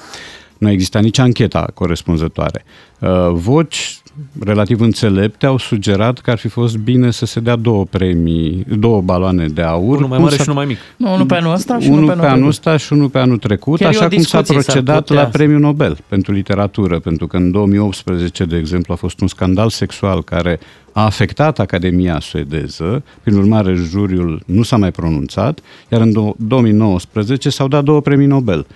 Nu 0.59 0.69
a 0.69 0.71
existat 0.71 1.03
nici 1.03 1.19
ancheta 1.19 1.71
corespunzătoare. 1.75 2.65
Uh, 2.99 3.31
Voci 3.33 4.02
relativ 4.41 4.81
înțelepte 4.81 5.47
au 5.47 5.59
sugerat 5.59 6.19
că 6.19 6.31
ar 6.31 6.39
fi 6.39 6.49
fost 6.49 6.77
bine 6.77 7.11
să 7.11 7.27
se 7.27 7.41
dea 7.41 7.57
două 7.57 7.85
premii, 7.85 8.65
două 8.79 9.01
baloane 9.01 9.47
de 9.47 9.63
aur. 9.63 9.97
Unul 9.97 10.09
mai 10.09 10.17
cum 10.17 10.25
mare 10.25 10.37
s-a- 10.37 10.43
și 10.43 10.49
unul 10.49 10.63
mai 10.63 10.67
mic. 10.67 10.79
Nu, 10.97 11.13
unul 11.15 11.27
pe 11.27 11.35
anul 11.35 11.53
ăsta 11.53 11.79
și 11.79 11.87
unul 11.89 11.99
unul 12.03 12.09
pe 12.15 12.21
pe 12.21 12.27
anul 12.27 12.33
anul 12.39 12.51
trecut. 12.53 12.67
ăsta 12.67 12.77
și 12.77 12.93
unul 12.93 13.09
pe 13.09 13.19
anul 13.19 13.39
trecut, 13.39 13.79
Chiar 13.79 13.93
e 13.93 13.97
o 13.97 13.99
așa 13.99 14.09
cum 14.09 14.23
s-a 14.23 14.41
discuție, 14.41 14.55
s-ar 14.61 14.63
procedat 14.65 15.05
putea 15.07 15.23
la 15.23 15.31
să- 15.31 15.37
premiul 15.39 15.61
Nobel 15.61 15.99
pentru 16.09 16.33
literatură, 16.33 16.99
pentru 16.99 17.27
că 17.27 17.37
în 17.37 17.51
2018, 17.51 18.45
de 18.45 18.57
exemplu, 18.57 18.93
a 18.93 18.97
fost 18.97 19.21
un 19.21 19.27
scandal 19.29 19.69
sexual 19.69 20.23
care 20.23 20.61
a 20.93 21.05
afectat 21.05 21.59
Academia 21.59 22.21
suedeză, 22.21 23.03
prin 23.23 23.37
urmare 23.37 23.75
juriul 23.75 24.43
nu 24.47 24.63
s-a 24.63 24.77
mai 24.77 24.91
pronunțat, 24.91 25.61
iar 25.93 26.01
în 26.01 26.11
do- 26.11 26.37
2019 26.37 27.51
s-au 27.51 27.69
dat 27.69 27.85
două 27.85 28.01
premii 28.01 28.27
Nobel, 28.27 28.67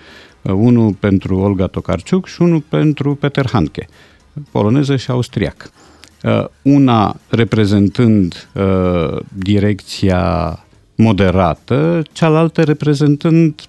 Uh, 0.41 0.53
unul 0.55 0.93
pentru 0.99 1.37
Olga 1.37 1.65
Tokarczuk 1.67 2.27
și 2.27 2.41
unul 2.41 2.63
pentru 2.69 3.15
Peter 3.15 3.47
Handke, 3.51 3.87
poloneză 4.51 4.95
și 4.95 5.11
austriac. 5.11 5.71
Uh, 6.23 6.45
Una 6.61 7.15
reprezentând 7.29 8.49
uh, 8.53 9.19
direcția 9.33 10.59
moderată, 10.95 12.01
cealaltă 12.11 12.63
reprezentând 12.63 13.61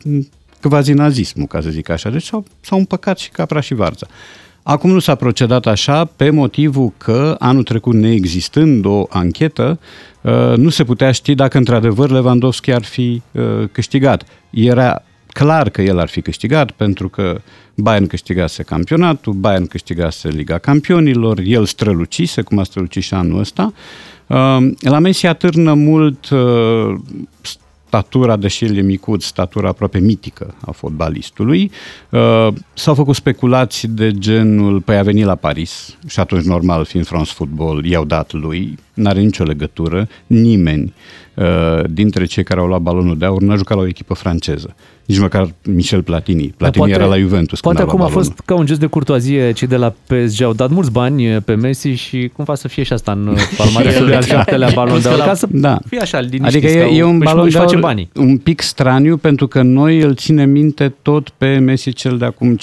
quasi-nazismul, 0.62 1.46
ca 1.46 1.60
să 1.60 1.70
zic 1.70 1.88
așa. 1.88 2.10
Deci 2.10 2.24
s-au, 2.24 2.44
s-au 2.60 2.78
împăcat 2.78 3.18
și 3.18 3.30
capra 3.30 3.60
și 3.60 3.74
varza. 3.74 4.06
Acum 4.62 4.90
nu 4.90 4.98
s-a 4.98 5.14
procedat 5.14 5.66
așa 5.66 6.04
pe 6.04 6.30
motivul 6.30 6.92
că 6.96 7.36
anul 7.38 7.62
trecut 7.62 7.94
neexistând 7.94 8.84
o 8.84 9.06
anchetă, 9.08 9.78
uh, 10.20 10.56
nu 10.56 10.68
se 10.68 10.84
putea 10.84 11.12
ști 11.12 11.34
dacă 11.34 11.58
într-adevăr 11.58 12.10
Lewandowski 12.10 12.72
ar 12.72 12.84
fi 12.84 13.22
uh, 13.32 13.42
câștigat. 13.72 14.24
Era 14.50 15.02
clar 15.26 15.68
că 15.68 15.82
el 15.82 15.98
ar 15.98 16.08
fi 16.08 16.20
câștigat 16.20 16.70
pentru 16.70 17.08
că 17.08 17.40
Bayern 17.80 18.06
câștigase 18.06 18.62
campionatul, 18.62 19.32
Bayern 19.32 19.66
câștigase 19.66 20.28
Liga 20.28 20.58
Campionilor, 20.58 21.38
el 21.44 21.64
strălucise, 21.64 22.42
cum 22.42 22.58
a 22.58 22.62
strălucit 22.62 23.02
și 23.02 23.14
anul 23.14 23.38
ăsta. 23.38 23.72
Uh, 24.26 24.36
la 24.80 24.98
Messi 24.98 25.26
atârnă 25.26 25.74
mult 25.74 26.28
uh, 26.28 26.94
statura, 27.92 28.36
deși 28.36 28.64
el 28.64 28.76
e 28.76 28.80
micuț, 28.80 29.24
statura 29.24 29.68
aproape 29.68 29.98
mitică 29.98 30.54
a 30.66 30.70
fotbalistului. 30.70 31.70
Uh, 32.08 32.48
s-au 32.74 32.94
făcut 32.94 33.14
speculații 33.14 33.88
de 33.88 34.10
genul, 34.12 34.80
păi 34.80 34.96
a 34.96 35.02
venit 35.02 35.24
la 35.24 35.34
Paris 35.34 35.96
și 36.06 36.20
atunci 36.20 36.44
normal, 36.44 36.84
fiind 36.84 37.06
France 37.06 37.32
Football, 37.34 37.84
i-au 37.84 38.04
dat 38.04 38.32
lui, 38.32 38.78
n-are 38.94 39.20
nicio 39.20 39.44
legătură, 39.44 40.08
nimeni 40.26 40.92
uh, 41.34 41.44
dintre 41.90 42.24
cei 42.24 42.42
care 42.44 42.60
au 42.60 42.66
luat 42.66 42.80
balonul 42.80 43.18
de 43.18 43.24
aur 43.24 43.42
n-a 43.42 43.56
jucat 43.56 43.76
la 43.76 43.82
o 43.82 43.86
echipă 43.86 44.14
franceză. 44.14 44.74
Nici 45.04 45.18
măcar 45.18 45.48
Michel 45.64 46.02
Platini. 46.02 46.54
Platini 46.56 46.84
poate, 46.86 46.92
era 47.02 47.04
la 47.14 47.18
Juventus 47.18 47.60
Poate 47.60 47.78
când 47.78 47.88
a 47.88 47.92
acum 47.92 47.98
luat 47.98 48.10
a 48.10 48.14
fost 48.14 48.28
balonul. 48.28 48.44
ca 48.46 48.54
un 48.54 48.66
gest 48.66 48.80
de 48.80 48.86
curtoazie, 48.86 49.52
cei 49.52 49.68
de 49.68 49.76
la 49.76 49.94
PSG 50.06 50.42
au 50.42 50.52
dat 50.52 50.70
mulți 50.70 50.90
bani 50.92 51.40
pe 51.40 51.54
Messi 51.54 51.88
și 51.88 52.30
cumva 52.36 52.54
să 52.54 52.68
fie 52.68 52.82
și 52.82 52.92
asta 52.92 53.12
în 53.12 53.36
palmaresul 53.56 54.04
lui 54.04 54.14
al 54.14 54.22
șaptelea 54.22 54.70
balon 54.74 55.00
de 55.02 55.08
aur, 55.08 55.18
ca 55.18 55.34
să 55.34 55.46
Da. 55.50 55.78
fie 55.88 55.98
așa 56.00 56.20
liniștit. 56.20 56.44
Adică 56.64 56.66
e, 56.66 56.96
e 56.96 57.02
un 57.02 57.18
balon 57.18 57.44
își 57.44 57.52
de 57.52 57.58
face 57.58 57.74
aur 57.74 57.77
banii. 57.80 58.10
un 58.14 58.38
pic 58.38 58.60
straniu 58.60 59.16
pentru 59.16 59.46
că 59.46 59.62
noi 59.62 60.00
îl 60.00 60.14
ținem 60.14 60.50
minte 60.50 60.94
tot 61.02 61.28
pe 61.28 61.58
Messi 61.58 61.92
cel 61.92 62.18
de 62.18 62.24
acum 62.24 62.56
5-6 62.56 62.58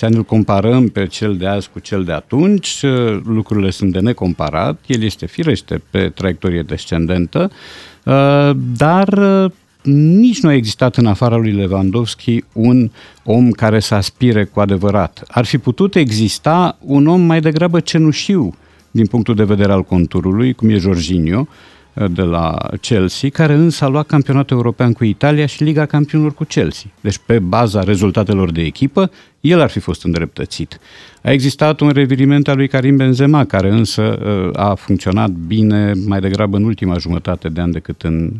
ani, 0.00 0.16
îl 0.16 0.22
comparăm 0.22 0.88
pe 0.88 1.06
cel 1.06 1.36
de 1.36 1.46
azi 1.46 1.70
cu 1.72 1.78
cel 1.78 2.04
de 2.04 2.12
atunci, 2.12 2.84
lucrurile 3.24 3.70
sunt 3.70 3.92
de 3.92 4.00
necomparat, 4.00 4.80
el 4.86 5.02
este 5.02 5.26
firește 5.26 5.82
pe 5.90 6.08
traiectorie 6.08 6.62
descendentă, 6.62 7.50
uh, 8.04 8.50
dar 8.76 9.08
uh, 9.08 9.50
nici 9.92 10.40
nu 10.40 10.48
a 10.48 10.54
existat 10.54 10.96
în 10.96 11.06
afara 11.06 11.36
lui 11.36 11.52
Lewandowski 11.52 12.44
un 12.52 12.90
om 13.24 13.50
care 13.50 13.80
să 13.80 13.94
aspire 13.94 14.44
cu 14.44 14.60
adevărat. 14.60 15.22
Ar 15.28 15.44
fi 15.44 15.58
putut 15.58 15.94
exista 15.94 16.78
un 16.80 17.06
om 17.06 17.20
mai 17.20 17.40
degrabă 17.40 17.80
cenușiu 17.80 18.54
din 18.90 19.06
punctul 19.06 19.34
de 19.34 19.44
vedere 19.44 19.72
al 19.72 19.82
conturului, 19.82 20.52
cum 20.52 20.68
e 20.68 20.76
Jorginho, 20.76 21.46
de 22.10 22.22
la 22.22 22.56
Chelsea, 22.80 23.28
care 23.28 23.52
însă 23.52 23.84
a 23.84 23.88
luat 23.88 24.06
campionatul 24.06 24.56
european 24.56 24.92
cu 24.92 25.04
Italia 25.04 25.46
și 25.46 25.62
Liga 25.62 25.86
Campionilor 25.86 26.34
cu 26.34 26.44
Chelsea. 26.44 26.90
Deci 27.00 27.18
pe 27.26 27.38
baza 27.38 27.82
rezultatelor 27.82 28.50
de 28.52 28.60
echipă, 28.60 29.10
el 29.40 29.60
ar 29.60 29.70
fi 29.70 29.78
fost 29.78 30.04
îndreptățit. 30.04 30.80
A 31.22 31.30
existat 31.30 31.80
un 31.80 31.88
reviriment 31.88 32.48
al 32.48 32.56
lui 32.56 32.68
Karim 32.68 32.96
Benzema, 32.96 33.44
care 33.44 33.70
însă 33.70 34.18
a 34.52 34.74
funcționat 34.74 35.30
bine 35.30 35.92
mai 36.06 36.20
degrabă 36.20 36.56
în 36.56 36.64
ultima 36.64 36.98
jumătate 36.98 37.48
de 37.48 37.60
an 37.60 37.70
decât 37.70 38.02
în 38.02 38.32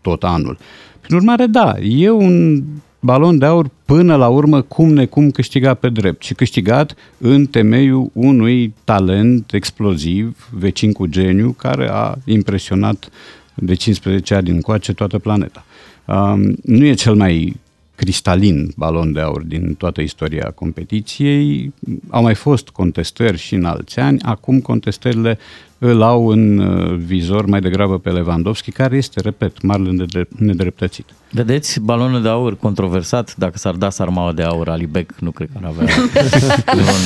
tot 0.00 0.24
anul. 0.24 0.58
Prin 1.00 1.16
urmare, 1.16 1.46
da, 1.46 1.74
e 1.78 2.10
un 2.10 2.62
balon 3.00 3.38
de 3.38 3.44
aur 3.44 3.70
până 3.84 4.16
la 4.16 4.28
urmă 4.28 4.62
cum 4.62 4.92
necum 4.92 5.30
câștiga 5.30 5.74
pe 5.74 5.88
drept 5.88 6.22
și 6.22 6.34
câștigat 6.34 6.94
în 7.18 7.46
temeiul 7.46 8.10
unui 8.12 8.74
talent 8.84 9.52
exploziv, 9.52 10.48
vecin 10.50 10.92
cu 10.92 11.06
geniu, 11.06 11.50
care 11.50 11.88
a 11.90 12.14
impresionat 12.24 13.08
de 13.54 13.74
15 13.74 14.34
ani 14.34 14.50
încoace 14.50 14.92
toată 14.92 15.18
planeta. 15.18 15.64
Um, 16.04 16.56
nu 16.62 16.84
e 16.84 16.94
cel 16.94 17.14
mai 17.14 17.56
cristalin 17.94 18.72
balon 18.76 19.12
de 19.12 19.20
aur 19.20 19.42
din 19.42 19.74
toată 19.74 20.00
istoria 20.00 20.50
competiției. 20.54 21.72
Au 22.08 22.22
mai 22.22 22.34
fost 22.34 22.68
contestări 22.68 23.38
și 23.38 23.54
în 23.54 23.64
alți 23.64 23.98
ani, 23.98 24.20
acum 24.22 24.60
contestările 24.60 25.38
îl 25.78 26.02
au 26.02 26.26
în 26.26 26.58
vizor 26.98 27.46
mai 27.46 27.60
degrabă 27.60 27.98
pe 27.98 28.10
Lewandowski, 28.10 28.70
care 28.70 28.96
este, 28.96 29.20
repet, 29.20 29.62
marele 29.62 30.06
nedreptățit. 30.38 31.14
Vedeți, 31.36 31.80
balonul 31.80 32.22
de 32.22 32.28
aur 32.28 32.56
controversat, 32.56 33.34
dacă 33.36 33.58
s-ar 33.58 33.74
da 33.74 33.90
sarmaua 33.90 34.32
de 34.32 34.42
aur, 34.42 34.68
Ali 34.68 34.86
Beck 34.86 35.10
nu 35.18 35.30
cred 35.30 35.48
că 35.52 35.58
ar 35.62 35.72
avea. 35.76 35.94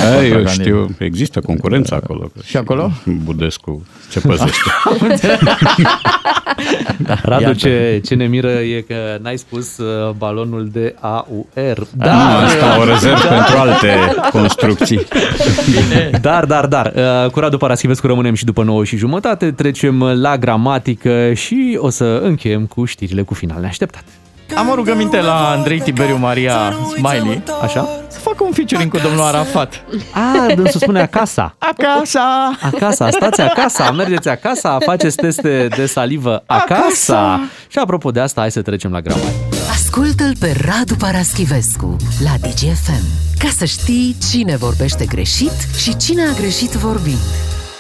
A, 0.19 0.25
eu 0.25 0.47
știu, 0.47 0.95
există 0.99 1.41
concurență 1.41 1.95
acolo. 1.95 2.31
Și 2.45 2.57
acolo? 2.57 2.91
Budescu 3.25 3.87
ce 4.11 4.21
păzește. 4.21 4.71
da, 7.07 7.19
Radu, 7.23 7.53
ce, 7.53 8.01
ce 8.05 8.15
ne 8.15 8.27
miră 8.27 8.51
e 8.51 8.81
că 8.81 9.19
n-ai 9.23 9.39
spus 9.39 9.79
uh, 9.79 10.11
balonul 10.17 10.69
de 10.73 10.95
AUR. 11.01 11.87
Da, 11.97 12.39
ah, 12.39 12.45
asta 12.45 12.81
o 12.81 12.85
rezerv 12.85 13.21
pentru 13.21 13.57
alte 13.57 14.15
construcții. 14.33 15.01
Bine. 15.71 16.19
Dar, 16.21 16.45
dar, 16.45 16.67
dar, 16.67 16.93
uh, 16.97 17.31
cu 17.31 17.41
Radu 17.41 17.57
Paraschivescu 17.57 18.07
rămânem 18.07 18.35
și 18.35 18.45
după 18.45 18.63
9 18.63 18.85
și 18.85 18.97
jumătate, 18.97 19.51
trecem 19.51 20.03
la 20.03 20.39
gramatică 20.39 21.33
și 21.33 21.79
o 21.81 21.89
să 21.89 22.21
încheiem 22.25 22.67
cu 22.67 22.85
știrile 22.85 23.23
cu 23.23 23.35
final 23.35 23.61
neașteptat. 23.61 24.05
Am 24.57 24.69
o 24.69 24.75
rugăminte 24.75 25.21
la 25.21 25.49
Andrei 25.51 25.81
Tiberiu 25.81 26.17
Maria 26.17 26.75
Smiley. 26.97 27.43
Așa? 27.63 27.89
Să 28.09 28.19
facă 28.19 28.45
un 28.45 28.53
featuring 28.53 28.91
cu 28.91 28.99
domnul 28.99 29.23
Arafat. 29.23 29.85
A, 30.13 30.55
dânsul 30.55 30.81
spune 30.81 31.01
acasă. 31.01 31.55
Acasă! 31.59 32.21
Acasă, 32.61 33.09
stați 33.11 33.41
acasă, 33.41 33.93
mergeți 33.97 34.29
acasă, 34.29 34.79
faceți 34.85 35.17
teste 35.17 35.69
de 35.77 35.87
salivă 35.87 36.43
acasă. 36.47 36.83
acasă. 37.15 37.41
Și 37.69 37.79
apropo 37.79 38.11
de 38.11 38.21
asta, 38.21 38.41
hai 38.41 38.51
să 38.51 38.63
trecem 38.63 38.91
la 38.91 39.01
gramatică. 39.01 39.33
Ascultă-l 39.71 40.33
pe 40.41 40.57
Radu 40.67 40.95
Paraschivescu 40.95 41.97
la 42.25 42.31
DGFM 42.49 43.05
ca 43.39 43.49
să 43.57 43.65
știi 43.65 44.17
cine 44.31 44.57
vorbește 44.57 45.05
greșit 45.05 45.53
și 45.83 45.97
cine 45.97 46.23
a 46.23 46.33
greșit 46.33 46.71
vorbind. 46.71 47.19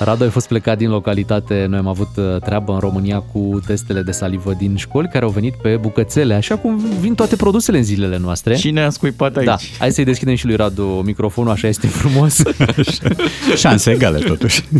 Radu, 0.04 0.23
ai 0.23 0.30
fost 0.30 0.49
plecat 0.49 0.78
din 0.78 0.90
localitate. 0.90 1.66
Noi 1.69 1.78
am 1.78 1.87
avut 1.87 2.09
treabă 2.45 2.73
în 2.73 2.78
România 2.78 3.19
cu 3.19 3.61
testele 3.66 4.02
de 4.02 4.11
salivă 4.11 4.52
din 4.52 4.76
școli 4.76 5.09
care 5.09 5.25
au 5.25 5.30
venit 5.30 5.54
pe 5.54 5.76
bucățele, 5.76 6.35
așa 6.35 6.57
cum 6.57 6.80
vin 7.00 7.14
toate 7.14 7.37
produsele 7.37 7.76
în 7.76 7.85
zilele 7.85 8.19
noastre. 8.19 8.54
Cine 8.54 8.83
a 8.83 8.90
scuipat 8.90 9.37
aici? 9.37 9.47
Da, 9.47 9.57
hai 9.78 9.92
să-i 9.92 10.04
deschidem 10.04 10.35
și 10.35 10.47
lui 10.47 10.57
Radu 10.57 11.02
microfonul, 11.04 11.50
așa 11.50 11.69
este 11.69 11.87
frumos. 11.87 12.42
Șanse 13.57 13.90
egale, 13.90 14.19
totuși. 14.19 14.64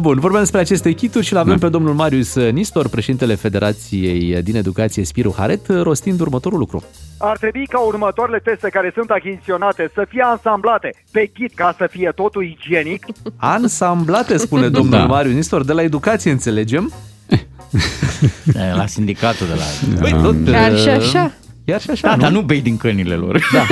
Bun, 0.00 0.18
vorbim 0.18 0.38
despre 0.38 0.60
aceste 0.60 0.92
kituri 0.92 1.24
și 1.24 1.32
l-avem 1.32 1.56
da. 1.56 1.66
pe 1.66 1.72
domnul 1.72 1.94
Marius 1.94 2.34
Nistor, 2.34 2.88
președintele 2.88 3.34
Federației 3.34 4.42
din 4.42 4.56
Educație 4.56 5.04
Spiru 5.04 5.34
Haret, 5.36 5.66
rostind 5.68 6.20
următorul 6.20 6.58
lucru. 6.58 6.84
Ar 7.18 7.38
trebui 7.38 7.66
ca 7.66 7.78
următoarele 7.78 8.38
teste 8.38 8.68
care 8.68 8.90
sunt 8.94 9.10
achiziționate 9.10 9.90
să 9.94 10.06
fie 10.08 10.22
ansamblate 10.22 10.94
pe 11.10 11.26
kit 11.26 11.54
ca 11.54 11.74
să 11.78 11.86
fie 11.90 12.12
totul 12.14 12.44
igienic. 12.44 13.06
Ansamblate, 13.36 14.36
spune 14.36 14.68
domnul 14.78 14.98
da. 14.98 15.06
Marius 15.06 15.34
Nistor, 15.34 15.64
de 15.64 15.72
la 15.72 15.82
educație 15.82 16.30
înțelegem. 16.30 16.92
La 18.76 18.86
sindicatul 18.86 19.46
de 19.46 19.54
la... 19.54 20.00
Păi, 20.00 20.22
tot, 20.22 20.44
Chiar 20.44 20.78
și 20.78 20.88
așa. 20.88 21.32
Chiar 21.66 21.80
și 21.80 21.90
așa, 21.90 22.08
da, 22.08 22.14
nu? 22.14 22.20
dar 22.20 22.30
nu 22.30 22.40
bei 22.40 22.60
din 22.60 22.76
cănile 22.76 23.14
lor. 23.14 23.40
Da. 23.52 23.66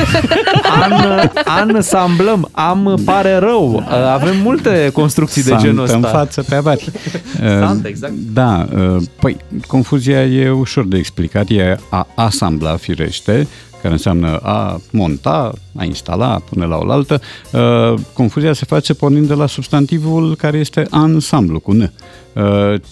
An, 1.45 1.75
ansamblăm, 1.75 2.49
am 2.53 3.01
pare 3.05 3.37
rău. 3.37 3.87
Avem 3.89 4.37
multe 4.43 4.91
construcții 4.93 5.43
de 5.43 5.57
genul 5.59 5.83
ăsta. 5.83 5.97
în 5.97 6.03
față 6.03 6.43
pe 6.43 6.55
avari. 6.55 6.91
Sant, 7.39 7.85
exact. 7.93 8.13
Da, 8.13 8.69
păi 9.21 9.37
confuzia 9.67 10.25
e 10.25 10.51
ușor 10.51 10.87
de 10.87 10.97
explicat, 10.97 11.49
e 11.49 11.79
a 11.89 12.07
asambla 12.15 12.77
firește, 12.77 13.49
care 13.83 13.93
înseamnă 13.95 14.37
a 14.43 14.81
monta, 14.91 15.53
a 15.77 15.85
instala, 15.85 16.43
pune 16.51 16.67
la 16.67 16.77
oaltă. 16.77 17.21
Confuzia 18.13 18.53
se 18.53 18.65
face 18.65 18.95
pornind 18.95 19.27
de 19.29 19.35
la 19.35 19.47
substantivul 19.47 20.37
care 20.37 20.59
este 20.59 20.87
ansamblu, 20.91 21.61
cu 21.61 21.73
N. 21.73 21.93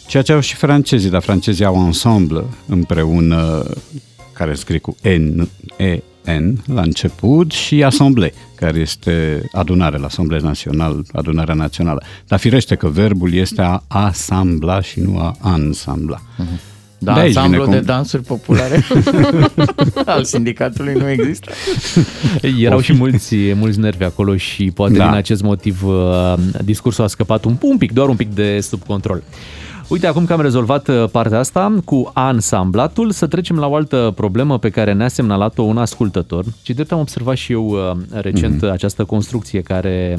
Ceea 0.06 0.22
ce 0.22 0.32
au 0.32 0.40
și 0.40 0.54
francezii, 0.54 1.10
dar 1.10 1.22
francezii 1.22 1.64
au 1.64 1.84
ensemble 1.86 2.44
împreună 2.66 3.64
care 4.32 4.54
scrie 4.54 4.78
cu 4.78 4.96
N, 5.02 5.48
E, 5.76 6.02
N 6.38 6.62
la 6.74 6.80
început 6.80 7.50
și 7.50 7.84
asamble, 7.84 8.32
care 8.54 8.78
este 8.78 9.42
adunare 9.52 9.98
la 9.98 10.06
Asamblea 10.06 10.40
Națională, 10.42 11.02
adunarea 11.12 11.54
națională. 11.54 12.02
Dar 12.26 12.38
firește 12.38 12.74
că 12.74 12.88
verbul 12.88 13.34
este 13.34 13.62
a 13.62 13.82
asambla 13.88 14.80
și 14.80 15.00
nu 15.00 15.18
a 15.18 15.36
ansambla. 15.40 16.18
Uh-huh. 16.18 16.70
Da, 16.98 17.14
ansamblu 17.14 17.66
de 17.66 17.80
dansuri 17.80 18.22
populare 18.22 18.84
al 20.04 20.24
sindicatului 20.24 20.94
nu 20.94 21.10
există. 21.10 21.52
Erau 22.58 22.80
și 22.80 22.92
mulți, 22.92 23.36
mulți 23.52 23.78
nervi 23.78 24.04
acolo 24.04 24.36
și 24.36 24.70
poate 24.70 24.96
da. 24.96 25.04
din 25.04 25.16
acest 25.16 25.42
motiv 25.42 25.82
discursul 26.64 27.04
a 27.04 27.06
scăpat 27.06 27.44
un, 27.44 27.56
un 27.60 27.76
pic, 27.76 27.92
doar 27.92 28.08
un 28.08 28.16
pic 28.16 28.34
de 28.34 28.60
sub 28.60 28.82
control. 28.86 29.22
Uite, 29.92 30.06
acum 30.06 30.24
că 30.24 30.32
am 30.32 30.40
rezolvat 30.40 31.10
partea 31.10 31.38
asta 31.38 31.74
cu 31.84 32.10
ansamblatul, 32.14 33.10
să 33.10 33.26
trecem 33.26 33.56
la 33.58 33.66
o 33.66 33.74
altă 33.74 34.12
problemă 34.16 34.58
pe 34.58 34.70
care 34.70 34.92
ne-a 34.92 35.08
semnalat-o 35.08 35.62
un 35.62 35.78
ascultător. 35.78 36.44
Și 36.62 36.72
drept 36.72 36.92
am 36.92 36.98
observat 36.98 37.36
și 37.36 37.52
eu 37.52 37.96
recent 38.10 38.64
mm-hmm. 38.64 38.72
această 38.72 39.04
construcție 39.04 39.60
care 39.60 40.18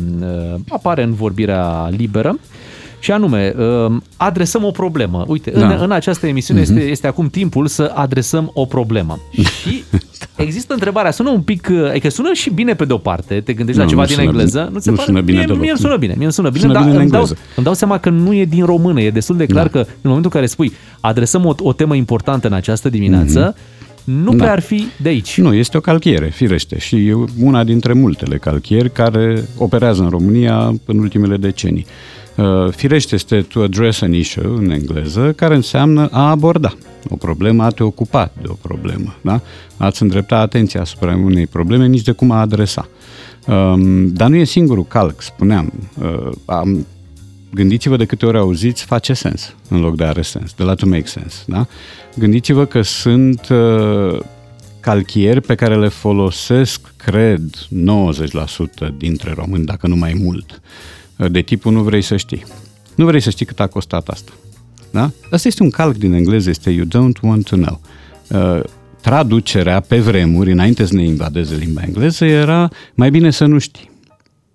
apare 0.70 1.04
în 1.04 1.14
vorbirea 1.14 1.88
liberă. 1.90 2.40
Și 3.00 3.12
anume, 3.12 3.56
adresăm 4.18 4.64
o 4.64 4.72
problemă. 4.72 5.26
Uite, 5.28 5.52
da. 5.52 5.68
în, 5.68 5.78
în 5.82 5.92
această 5.92 6.28
emisiune 6.28 6.60
mm-hmm. 6.60 6.64
este, 6.64 6.82
este 6.82 7.08
acum 7.08 7.30
timpul 7.30 7.68
să 7.68 7.92
adresăm 7.96 8.52
o 8.54 8.66
problemă. 8.66 9.20
Și 9.62 9.84
există 10.36 10.74
întrebarea, 10.74 11.12
sună 11.12 11.30
un 11.30 11.42
pic, 11.42 11.70
adică 11.90 12.10
sună 12.10 12.34
și 12.34 12.50
bine 12.50 12.74
pe 12.74 12.86
de-o 12.86 12.98
parte, 12.98 13.42
te 13.42 13.54
gândești 13.54 13.82
nu, 13.82 13.86
la 13.86 13.90
ceva 13.90 14.02
nu 14.02 14.08
din 14.08 14.16
sună 14.16 14.28
engleză, 14.28 14.60
bine. 14.60 14.70
nu 14.74 14.80
ți 14.80 14.90
nu 14.90 14.96
pare? 14.96 15.08
sună 15.08 15.22
bine 15.22 15.38
mie, 15.38 15.46
deloc. 15.46 15.62
mie 15.62 15.70
îmi 15.70 15.80
sună 15.80 15.98
bine, 15.98 16.14
mie 16.16 16.24
îmi 16.24 16.34
sună 16.34 16.50
bine, 16.50 16.62
sună 16.62 16.74
dar 16.74 16.84
bine 16.84 16.98
îmi, 16.98 17.10
dau, 17.10 17.20
engleză. 17.20 17.42
îmi 17.56 17.66
dau 17.66 17.74
seama 17.74 17.98
că 17.98 18.10
nu 18.10 18.34
e 18.34 18.46
din 18.46 18.66
română, 18.66 19.02
e 19.02 19.10
destul 19.12 19.38
de 19.38 19.46
clar 19.46 19.68
da. 19.68 19.70
că 19.70 19.78
în 19.78 19.86
momentul 20.02 20.32
în 20.34 20.40
care 20.40 20.46
spui 20.46 20.74
adresăm 21.00 21.46
o, 21.46 21.54
o 21.58 21.74
temă 21.74 21.96
importantă 21.96 22.48
în 22.48 22.54
această 22.54 22.90
dimineață, 22.90 23.52
mm-hmm 23.52 23.73
nu 24.04 24.32
Da. 24.32 24.38
prea 24.38 24.52
ar 24.52 24.60
fi 24.60 24.88
de 25.02 25.10
aici. 25.10 25.38
Nu, 25.38 25.54
este 25.54 25.78
o 25.78 25.80
calchiere, 25.80 26.30
firește, 26.30 26.80
și 26.80 27.08
e 27.08 27.14
una 27.40 27.64
dintre 27.64 27.94
multele 27.94 28.38
calchieri 28.38 28.92
care 28.92 29.48
operează 29.58 30.02
în 30.02 30.10
România 30.10 30.74
în 30.86 30.98
ultimele 31.00 31.38
decenii. 31.38 31.86
Uh, 32.36 32.72
Firește 32.72 33.16
este 33.16 33.42
to 33.42 33.62
address 33.62 34.02
an 34.02 34.14
issue 34.14 34.46
în 34.46 34.70
engleză, 34.70 35.34
care 35.36 35.56
înseamnă 35.56 36.08
a 36.12 36.30
aborda 36.30 36.74
o 37.10 37.16
problemă, 37.16 37.64
a 37.64 37.70
te 37.70 37.84
ocupa 37.84 38.32
de 38.42 38.48
o 38.48 38.54
problemă, 38.54 39.16
da? 39.22 39.42
Ați 39.78 40.02
îndrepta 40.02 40.38
atenția 40.38 40.82
asupra 40.82 41.16
unei 41.24 41.48
probleme, 41.48 41.88
nici 41.88 42.02
de 42.02 42.12
cum 42.12 42.32
a 42.32 42.40
adresa. 42.40 42.88
Um, 43.48 44.08
dar 44.08 44.30
nu 44.30 44.36
e 44.36 44.44
singurul 44.44 44.86
calc, 44.86 45.22
spuneam. 45.22 45.74
Uh, 46.02 46.30
am, 46.46 46.86
gândiți-vă 47.54 47.98
de 47.98 48.06
câte 48.06 48.26
ori 48.26 48.38
auziți 48.38 48.84
face 48.84 49.14
sens 49.14 49.56
în 49.70 49.80
loc 49.80 49.96
de 49.96 50.04
are 50.04 50.22
sens, 50.22 50.54
de 50.54 50.64
la 50.64 50.74
to 50.74 50.86
make 50.86 51.06
sense. 51.06 51.38
Da? 51.46 51.68
Gândiți-vă 52.16 52.66
că 52.66 52.82
sunt 52.82 53.48
uh, 53.50 54.20
calchieri 54.80 55.42
pe 55.42 55.56
care 55.56 55.78
le 55.78 55.88
folosesc, 55.88 56.94
cred, 56.98 57.42
90% 57.56 58.98
dintre 58.98 59.34
români, 59.36 59.66
dacă 59.66 59.88
nu 59.88 59.96
mai 59.96 60.14
mult. 60.24 60.62
Uh, 61.18 61.32
De 61.32 61.42
tipul 61.42 61.72
nu 61.72 61.82
vrei 61.82 62.02
să 62.02 62.18
știi. 62.18 62.44
Nu 62.96 63.06
vrei 63.06 63.22
să 63.22 63.30
știi 63.30 63.46
cât 63.46 63.60
a 63.60 63.68
costat 63.68 64.08
asta. 64.08 64.32
Da? 64.92 65.12
Asta 65.32 65.48
este 65.48 65.64
un 65.64 65.70
calc 65.70 65.96
din 65.96 66.14
engleză, 66.14 66.50
este 66.50 66.70
you 66.70 66.86
don't 66.86 67.20
want 67.22 67.46
to 67.46 67.56
know. 67.56 67.82
Uh, 68.30 68.64
traducerea 69.02 69.80
pe 69.80 70.00
vremuri, 70.00 70.52
înainte 70.52 70.86
să 70.86 70.96
ne 70.96 71.04
invadeze 71.04 71.56
limba 71.56 71.82
engleză, 71.82 72.26
era 72.26 72.70
mai 72.94 73.10
bine 73.10 73.32
să 73.32 73.46
nu 73.46 73.58
știi. 73.58 73.92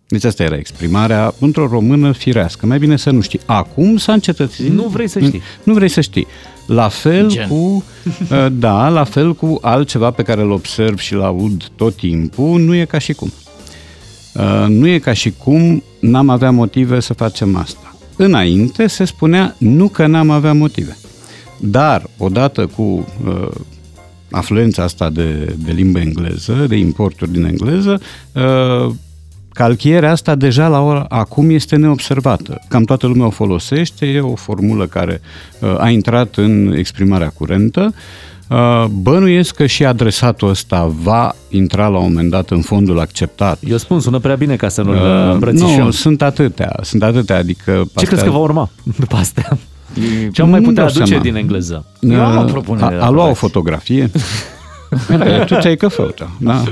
Deci 0.08 0.24
asta 0.24 0.42
era 0.42 0.56
exprimarea 0.56 1.34
într-o 1.38 1.66
română 1.66 2.12
firească. 2.12 2.66
Mai 2.66 2.78
bine 2.78 2.96
să 2.96 3.10
nu 3.10 3.20
știi. 3.20 3.40
Acum 3.46 3.96
s-a 3.96 4.12
încetățit. 4.12 4.72
Nu 4.72 4.88
vrei 4.88 5.08
să 5.08 5.20
știi. 5.20 5.42
Nu 5.62 5.72
vrei 5.72 5.88
să 5.88 6.00
știi. 6.00 6.26
La 6.66 6.88
fel 6.88 7.28
Gen. 7.28 7.48
cu, 7.48 7.84
uh, 8.30 8.46
da, 8.52 8.88
la 8.88 9.04
fel 9.04 9.34
cu 9.34 9.58
altceva 9.60 10.10
pe 10.10 10.22
care 10.22 10.40
îl 10.40 10.50
observ 10.50 10.98
și 10.98 11.12
îl 11.14 11.22
aud 11.22 11.64
tot 11.76 11.96
timpul, 11.96 12.60
nu 12.60 12.74
e 12.74 12.84
ca 12.84 12.98
și 12.98 13.12
cum. 13.12 13.32
Uh, 14.34 14.66
Nu 14.68 14.86
e 14.86 14.98
ca 14.98 15.12
și 15.12 15.32
cum 15.36 15.82
n-am 16.00 16.28
avea 16.28 16.50
motive 16.50 17.00
să 17.00 17.14
facem 17.14 17.56
asta. 17.56 17.96
Înainte 18.16 18.86
se 18.86 19.04
spunea 19.04 19.54
nu 19.58 19.88
că 19.88 20.06
n-am 20.06 20.30
avea 20.30 20.52
motive. 20.52 20.96
Dar, 21.60 22.06
odată 22.16 22.66
cu 22.66 22.82
uh, 23.26 23.48
afluența 24.30 24.82
asta 24.82 25.10
de, 25.10 25.54
de 25.64 25.72
limbă 25.72 25.98
engleză, 25.98 26.64
de 26.68 26.76
importuri 26.76 27.32
din 27.32 27.44
engleză, 27.44 28.00
uh, 28.32 28.92
calchierea 29.62 30.10
asta 30.10 30.34
deja 30.34 30.68
la 30.68 30.80
ora 30.80 31.04
acum 31.08 31.50
este 31.50 31.76
neobservată. 31.76 32.60
Cam 32.68 32.82
toată 32.84 33.06
lumea 33.06 33.26
o 33.26 33.30
folosește, 33.30 34.06
e 34.06 34.20
o 34.20 34.34
formulă 34.34 34.86
care 34.86 35.20
uh, 35.60 35.74
a 35.78 35.88
intrat 35.88 36.36
în 36.36 36.74
exprimarea 36.76 37.28
curentă. 37.28 37.94
Uh, 38.48 38.84
bănuiesc 38.90 39.54
că 39.54 39.66
și 39.66 39.84
adresatul 39.84 40.48
ăsta 40.48 40.92
va 41.02 41.34
intra 41.48 41.86
la 41.88 41.96
un 41.98 42.02
moment 42.02 42.30
dat 42.30 42.50
în 42.50 42.60
fondul 42.60 42.98
acceptat. 43.00 43.58
Eu 43.68 43.76
spun, 43.76 44.00
sună 44.00 44.18
prea 44.18 44.34
bine 44.34 44.56
ca 44.56 44.68
să 44.68 44.82
nu-l 44.82 44.94
Uh, 44.94 45.32
îmbrățișăm. 45.32 45.84
nu, 45.84 45.90
sunt 45.90 46.22
atâtea, 46.22 46.76
sunt 46.82 47.02
atâtea, 47.02 47.36
adică... 47.36 47.84
Ce 47.96 48.06
crezi 48.06 48.24
că 48.24 48.30
va 48.30 48.38
urma 48.38 48.70
după 48.98 49.16
astea? 49.16 49.58
Ce 50.32 50.42
am 50.42 50.48
mai 50.50 50.60
Nu 50.60 50.66
putea 50.66 50.82
dau 50.82 50.92
aduce 50.92 51.04
seama. 51.08 51.22
din 51.22 51.34
engleză? 51.34 51.84
Eu 52.00 52.24
am 52.24 52.36
o 52.36 52.40
Uh, 52.44 52.50
propunere, 52.50 52.84
A, 52.84 52.96
a 52.96 52.98
dacă 52.98 53.12
lua 53.12 53.22
o 53.22 53.24
vreți. 53.24 53.38
fotografie. 53.38 54.10
Eh, 55.11 55.45
tu 55.47 55.54
take 55.54 55.87
a 55.87 55.88
photo, 55.88 56.26
da? 56.38 56.64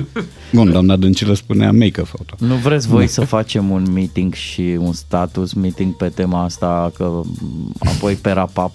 Bun, 0.52 0.70
doamna 0.72 0.96
Dăncilă 0.96 1.34
spunea 1.34 1.72
make 1.72 2.00
a 2.00 2.04
photo. 2.04 2.34
Nu 2.38 2.54
vreți 2.54 2.88
voi 2.88 3.06
să 3.06 3.20
facem 3.24 3.70
un 3.70 3.92
meeting 3.92 4.34
și 4.34 4.76
un 4.78 4.92
status 4.92 5.52
meeting 5.52 5.94
pe 5.96 6.08
tema 6.08 6.44
asta, 6.44 6.92
că 6.96 7.04
m, 7.24 7.72
apoi 7.78 8.14
pe 8.14 8.30
rapap 8.30 8.72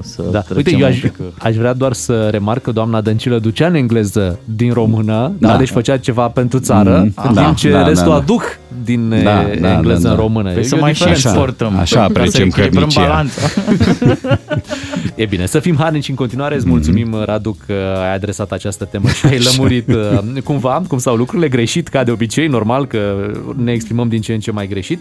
să 0.00 0.22
Da. 0.30 0.40
trecem 0.40 0.56
Uite, 0.56 0.70
eu 0.70 0.78
un 0.78 0.84
aș, 0.84 0.98
pic, 1.00 1.14
uh, 1.20 1.26
aș 1.38 1.54
vrea 1.56 1.72
doar 1.72 1.92
să 1.92 2.28
remarc 2.30 2.62
că 2.62 2.70
doamna 2.72 3.00
Dăncilă 3.00 3.38
ducea 3.38 3.66
în 3.66 3.74
engleză 3.74 4.38
din 4.44 4.72
română, 4.72 5.32
da. 5.38 5.48
Da. 5.48 5.56
deci 5.56 5.68
făcea 5.70 5.96
ceva 5.96 6.28
pentru 6.28 6.58
țară, 6.58 6.98
Mm, 6.98 7.12
în 7.28 7.34
da, 7.34 7.44
timp 7.44 7.56
ce 7.56 7.70
da, 7.70 7.78
da, 7.80 7.86
restul 7.86 8.08
da. 8.10 8.14
aduc 8.16 8.42
din 8.84 9.08
Da, 9.08 9.50
e, 9.50 9.58
da, 9.60 9.72
engleză 9.72 10.02
da, 10.02 10.10
în 10.10 10.16
da. 10.16 10.22
română. 10.22 10.50
Păi 10.52 10.60
E 10.60 10.64
să 10.64 10.74
o 10.74 10.78
mai 10.78 10.92
și 10.92 10.98
diferență. 10.98 11.28
exportăm. 11.28 11.76
Așa 11.78 11.96
ca 11.96 12.02
apreciem 12.04 12.50
să 12.50 12.60
echilibrăm 12.60 12.88
hărnicia. 12.88 13.00
balanța. 13.06 13.40
E 15.14 15.24
bine, 15.26 15.46
să 15.46 15.58
fim 15.58 15.76
harnici 15.78 16.08
în 16.08 16.14
continuare. 16.14 16.54
Îți 16.56 16.66
mulțumim, 16.68 17.16
Radu, 17.24 17.56
că 17.66 17.72
ai 18.02 18.14
adresat 18.14 18.52
această 18.52 18.84
temă 18.84 19.08
și 19.08 19.26
ai 19.26 19.38
lămurit 19.38 19.88
uh, 19.88 20.18
cumva 20.44 20.82
cum 20.88 20.98
stau 20.98 21.16
lucrurile. 21.16 21.48
Greșit, 21.48 21.88
ca 21.88 22.04
de 22.04 22.10
obicei, 22.10 22.46
normal 22.46 22.86
că 22.86 23.14
ne 23.56 23.72
exprimăm 23.72 24.08
din 24.08 24.20
ce 24.20 24.32
în 24.32 24.40
ce 24.40 24.50
mai 24.50 24.66
greșit, 24.68 25.00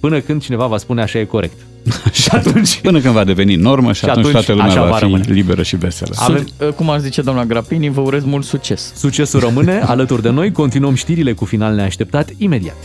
până 0.00 0.18
când 0.20 0.42
cineva 0.42 0.66
va 0.66 0.76
spune 0.76 1.02
așa 1.02 1.18
e 1.18 1.24
corect. 1.24 1.56
și 2.22 2.28
atunci... 2.30 2.80
Până 2.80 3.00
când 3.00 3.14
va 3.14 3.24
deveni 3.24 3.54
normă 3.54 3.92
și, 3.92 3.98
Și 3.98 4.04
atunci, 4.04 4.26
atunci 4.26 4.44
toată 4.44 4.52
lumea 4.52 4.66
așa 4.66 4.82
va, 4.82 4.88
va 4.88 4.94
fi 4.96 5.02
rămâne. 5.02 5.24
liberă 5.28 5.62
și 5.62 5.76
veselă. 5.76 6.14
Avem- 6.18 6.44
Sunt, 6.58 6.74
cum 6.74 6.90
ar 6.90 6.98
zice 7.00 7.22
doamna 7.22 7.44
Grapini, 7.44 7.88
vă 7.88 8.00
urez 8.00 8.24
mult 8.24 8.44
succes. 8.44 8.92
Succesul 8.96 9.40
rămâne 9.40 9.80
alături 9.86 10.22
de 10.22 10.30
noi. 10.30 10.52
Continuăm 10.52 10.94
știrile 10.94 11.32
cu 11.32 11.44
final 11.44 11.74
neașteptat 11.74 12.28
imediat. 12.36 12.76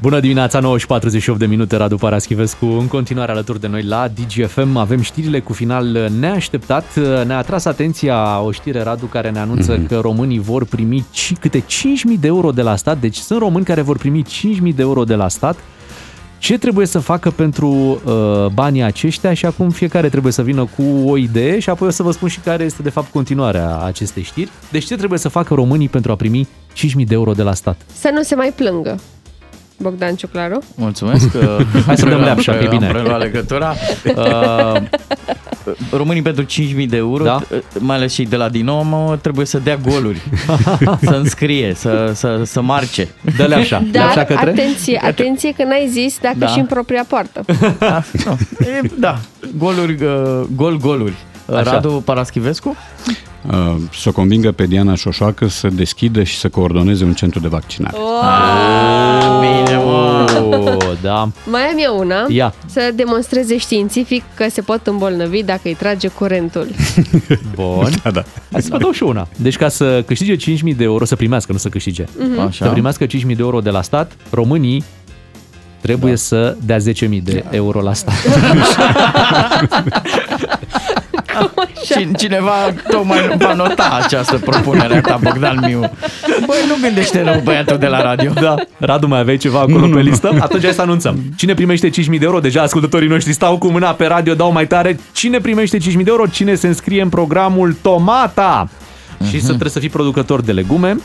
Bună 0.00 0.20
dimineața, 0.20 0.58
9 0.60 0.78
și 0.78 0.86
48 0.86 1.38
de 1.38 1.46
minute, 1.46 1.76
Radu 1.76 1.96
Paraschivescu. 1.96 2.66
În 2.66 2.86
continuare 2.86 3.32
alături 3.32 3.60
de 3.60 3.66
noi 3.66 3.82
la 3.82 4.08
DGFM 4.08 4.76
avem 4.76 5.00
știrile 5.00 5.40
cu 5.40 5.52
final 5.52 6.10
neașteptat. 6.20 6.84
Ne-a 7.26 7.36
atras 7.38 7.64
atenția 7.64 8.40
o 8.40 8.50
știre, 8.50 8.82
Radu, 8.82 9.04
care 9.06 9.30
ne 9.30 9.38
anunță 9.38 9.78
mm-hmm. 9.78 9.86
că 9.88 9.98
românii 10.00 10.38
vor 10.38 10.64
primi 10.64 11.04
ci- 11.10 11.32
câte 11.40 11.58
5.000 11.58 11.64
de 12.20 12.26
euro 12.26 12.50
de 12.50 12.62
la 12.62 12.76
stat. 12.76 13.00
Deci 13.00 13.16
sunt 13.16 13.38
români 13.38 13.64
care 13.64 13.80
vor 13.80 13.98
primi 13.98 14.24
5.000 14.24 14.74
de 14.74 14.82
euro 14.82 15.04
de 15.04 15.14
la 15.14 15.28
stat. 15.28 15.56
Ce 16.42 16.58
trebuie 16.58 16.86
să 16.86 16.98
facă 16.98 17.30
pentru 17.30 17.68
uh, 17.68 18.46
banii 18.54 18.82
aceștia 18.82 19.34
și 19.34 19.46
acum 19.46 19.70
fiecare 19.70 20.08
trebuie 20.08 20.32
să 20.32 20.42
vină 20.42 20.68
cu 20.76 20.82
o 20.82 21.16
idee 21.16 21.58
și 21.58 21.70
apoi 21.70 21.88
o 21.88 21.90
să 21.90 22.02
vă 22.02 22.10
spun 22.10 22.28
și 22.28 22.40
care 22.40 22.64
este 22.64 22.82
de 22.82 22.90
fapt 22.90 23.10
continuarea 23.10 23.76
acestei 23.76 24.22
știri. 24.22 24.50
Deci 24.70 24.84
ce 24.84 24.96
trebuie 24.96 25.18
să 25.18 25.28
facă 25.28 25.54
românii 25.54 25.88
pentru 25.88 26.12
a 26.12 26.16
primi 26.16 26.48
5.000 26.74 27.06
de 27.06 27.14
euro 27.14 27.32
de 27.32 27.42
la 27.42 27.54
stat? 27.54 27.80
Să 27.92 28.10
nu 28.14 28.22
se 28.22 28.34
mai 28.34 28.52
plângă. 28.56 28.98
Bogdan 29.82 30.14
Ciuclaru. 30.14 30.62
Mulțumesc 30.74 31.30
că 31.38 31.58
Hai 31.86 31.96
să 31.96 32.04
dăm 32.06 32.18
am 32.18 32.24
leapșa, 32.24 32.52
că 32.52 32.62
e 32.62 32.66
am 32.66 32.70
bine. 32.78 32.88
preluat 32.88 33.18
legătura. 33.20 33.74
Uh, 34.16 34.82
românii 35.92 36.22
pentru 36.22 36.44
5.000 36.44 36.86
de 36.88 36.96
euro, 36.96 37.24
Da. 37.24 37.40
da? 37.50 37.56
mai 37.78 37.96
ales 37.96 38.12
și 38.12 38.22
de 38.22 38.36
la 38.36 38.48
Dinamo, 38.48 39.14
trebuie 39.20 39.46
să 39.46 39.58
dea 39.58 39.76
goluri, 39.88 40.22
să 41.08 41.14
înscrie, 41.14 41.74
să, 41.74 42.10
să, 42.14 42.40
să 42.44 42.60
marce. 42.60 43.08
Dă-le 43.36 43.54
așa, 43.54 43.82
Dar 43.92 44.06
așa 44.08 44.24
către? 44.24 44.50
atenție, 44.50 45.00
atenție 45.04 45.52
că 45.52 45.64
n-ai 45.64 45.88
zis 45.90 46.18
dacă 46.22 46.36
Da. 46.38 46.46
și 46.46 46.58
în 46.58 46.66
propria 46.66 47.04
poartă. 47.08 47.44
Da, 47.78 48.02
nu. 48.24 48.38
E, 48.66 48.80
da. 48.98 49.18
goluri, 49.56 50.04
uh, 50.04 50.40
gol, 50.56 50.76
goluri. 50.76 51.14
Așa. 51.56 51.70
Radu 51.70 52.02
Paraschivescu? 52.04 52.76
Uh, 53.50 53.74
să 53.92 54.08
o 54.08 54.12
convingă 54.12 54.52
pe 54.52 54.66
Diana 54.66 54.94
Șoșoacă 54.94 55.48
să 55.48 55.68
deschidă 55.68 56.22
și 56.22 56.38
să 56.38 56.48
coordoneze 56.48 57.04
un 57.04 57.14
centru 57.14 57.40
de 57.40 57.48
vaccinare. 57.48 57.96
Bine, 59.40 59.76
mă. 59.76 60.26
Oh, 60.50 60.76
da. 61.02 61.28
Mai 61.44 61.62
am 61.62 61.76
eu 61.78 61.98
una. 61.98 62.24
Ia. 62.28 62.54
Să 62.66 62.90
demonstreze 62.94 63.58
științific 63.58 64.22
că 64.34 64.46
se 64.50 64.60
pot 64.60 64.86
îmbolnăvi 64.86 65.42
dacă 65.42 65.60
îi 65.64 65.74
trage 65.74 66.08
curentul. 66.08 66.66
Bun. 67.54 67.88
Da, 68.02 68.10
da. 68.10 68.24
Hai 68.52 68.62
să 68.62 68.68
vă 68.70 68.78
dau 68.78 68.90
și 68.90 69.02
una. 69.02 69.28
Deci 69.36 69.56
ca 69.56 69.68
să 69.68 70.02
câștige 70.06 70.54
5.000 70.70 70.76
de 70.76 70.84
euro, 70.84 71.04
să 71.04 71.16
primească, 71.16 71.52
nu 71.52 71.58
să 71.58 71.68
câștige. 71.68 72.04
Mhm. 72.18 72.34
Să 72.34 72.40
Așa. 72.40 72.68
primească 72.68 73.06
5.000 73.06 73.10
de 73.10 73.34
euro 73.38 73.60
de 73.60 73.70
la 73.70 73.82
stat, 73.82 74.12
românii 74.30 74.84
trebuie 75.80 76.10
da. 76.10 76.16
să 76.16 76.56
dea 76.64 76.78
10.000 76.78 76.82
de 77.22 77.44
euro 77.50 77.80
la 77.80 77.92
stat. 77.92 78.14
Și 81.84 82.12
cineva 82.16 82.52
tocmai 82.88 83.36
va 83.38 83.52
nota 83.52 84.00
această 84.04 84.38
propunere 84.38 84.96
a 84.96 85.00
ta, 85.00 85.18
Bogdan 85.22 85.62
Miu. 85.66 85.80
Băi, 86.46 86.58
nu 86.68 86.74
gândește 86.82 87.22
rău 87.22 87.40
băiatul 87.44 87.78
de 87.78 87.86
la 87.86 88.02
radio. 88.02 88.32
Da. 88.32 88.54
Radu, 88.78 89.06
mai 89.06 89.18
aveai 89.18 89.36
ceva 89.36 89.60
acolo 89.60 89.86
pe 89.94 90.00
listă? 90.00 90.36
Atunci 90.40 90.62
hai 90.62 90.72
să 90.72 90.80
anunțăm. 90.80 91.18
Cine 91.36 91.54
primește 91.54 91.90
5.000 91.90 91.94
de 91.94 92.18
euro? 92.20 92.38
Deja 92.38 92.62
ascultătorii 92.62 93.08
noștri 93.08 93.32
stau 93.32 93.58
cu 93.58 93.68
mâna 93.68 93.90
pe 93.90 94.06
radio, 94.06 94.34
dau 94.34 94.52
mai 94.52 94.66
tare. 94.66 94.98
Cine 95.12 95.38
primește 95.38 95.78
5.000 95.78 95.82
de 95.82 96.02
euro? 96.06 96.26
Cine 96.26 96.54
se 96.54 96.66
înscrie 96.66 97.02
în 97.02 97.08
programul 97.08 97.76
Tomata? 97.82 98.68
Și 99.28 99.40
să 99.40 99.46
trebuie 99.46 99.70
să 99.70 99.78
fii 99.78 99.88
producător 99.88 100.40
de 100.40 100.52
legume. 100.52 100.96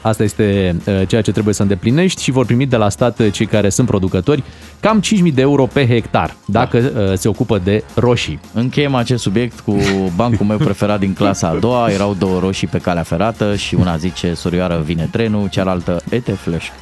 Asta 0.00 0.22
este 0.22 0.76
uh, 0.86 1.02
ceea 1.06 1.22
ce 1.22 1.32
trebuie 1.32 1.54
să 1.54 1.62
îndeplinești 1.62 2.22
și 2.22 2.30
vor 2.30 2.46
primi 2.46 2.66
de 2.66 2.76
la 2.76 2.88
stat 2.88 3.18
uh, 3.18 3.32
cei 3.32 3.46
care 3.46 3.68
sunt 3.68 3.86
producători 3.86 4.42
cam 4.80 5.02
5.000 5.26 5.34
de 5.34 5.40
euro 5.40 5.66
pe 5.66 5.86
hectar 5.86 6.36
dacă 6.46 6.78
uh, 6.78 7.18
se 7.18 7.28
ocupă 7.28 7.60
de 7.64 7.84
roșii. 7.94 8.40
Încheiem 8.52 8.94
acest 8.94 9.22
subiect 9.22 9.60
cu 9.60 9.76
bancul 10.16 10.46
meu 10.46 10.56
preferat 10.56 10.98
din 10.98 11.12
clasa 11.12 11.48
a 11.48 11.54
doua. 11.54 11.90
Erau 11.90 12.14
două 12.18 12.38
roșii 12.40 12.66
pe 12.66 12.78
calea 12.78 13.02
ferată 13.02 13.56
și 13.56 13.74
una 13.74 13.96
zice 13.96 14.34
Sorioară 14.34 14.82
vine 14.84 15.08
trenul, 15.10 15.48
cealaltă 15.48 16.02
ete 16.10 16.32
flash. 16.32 16.66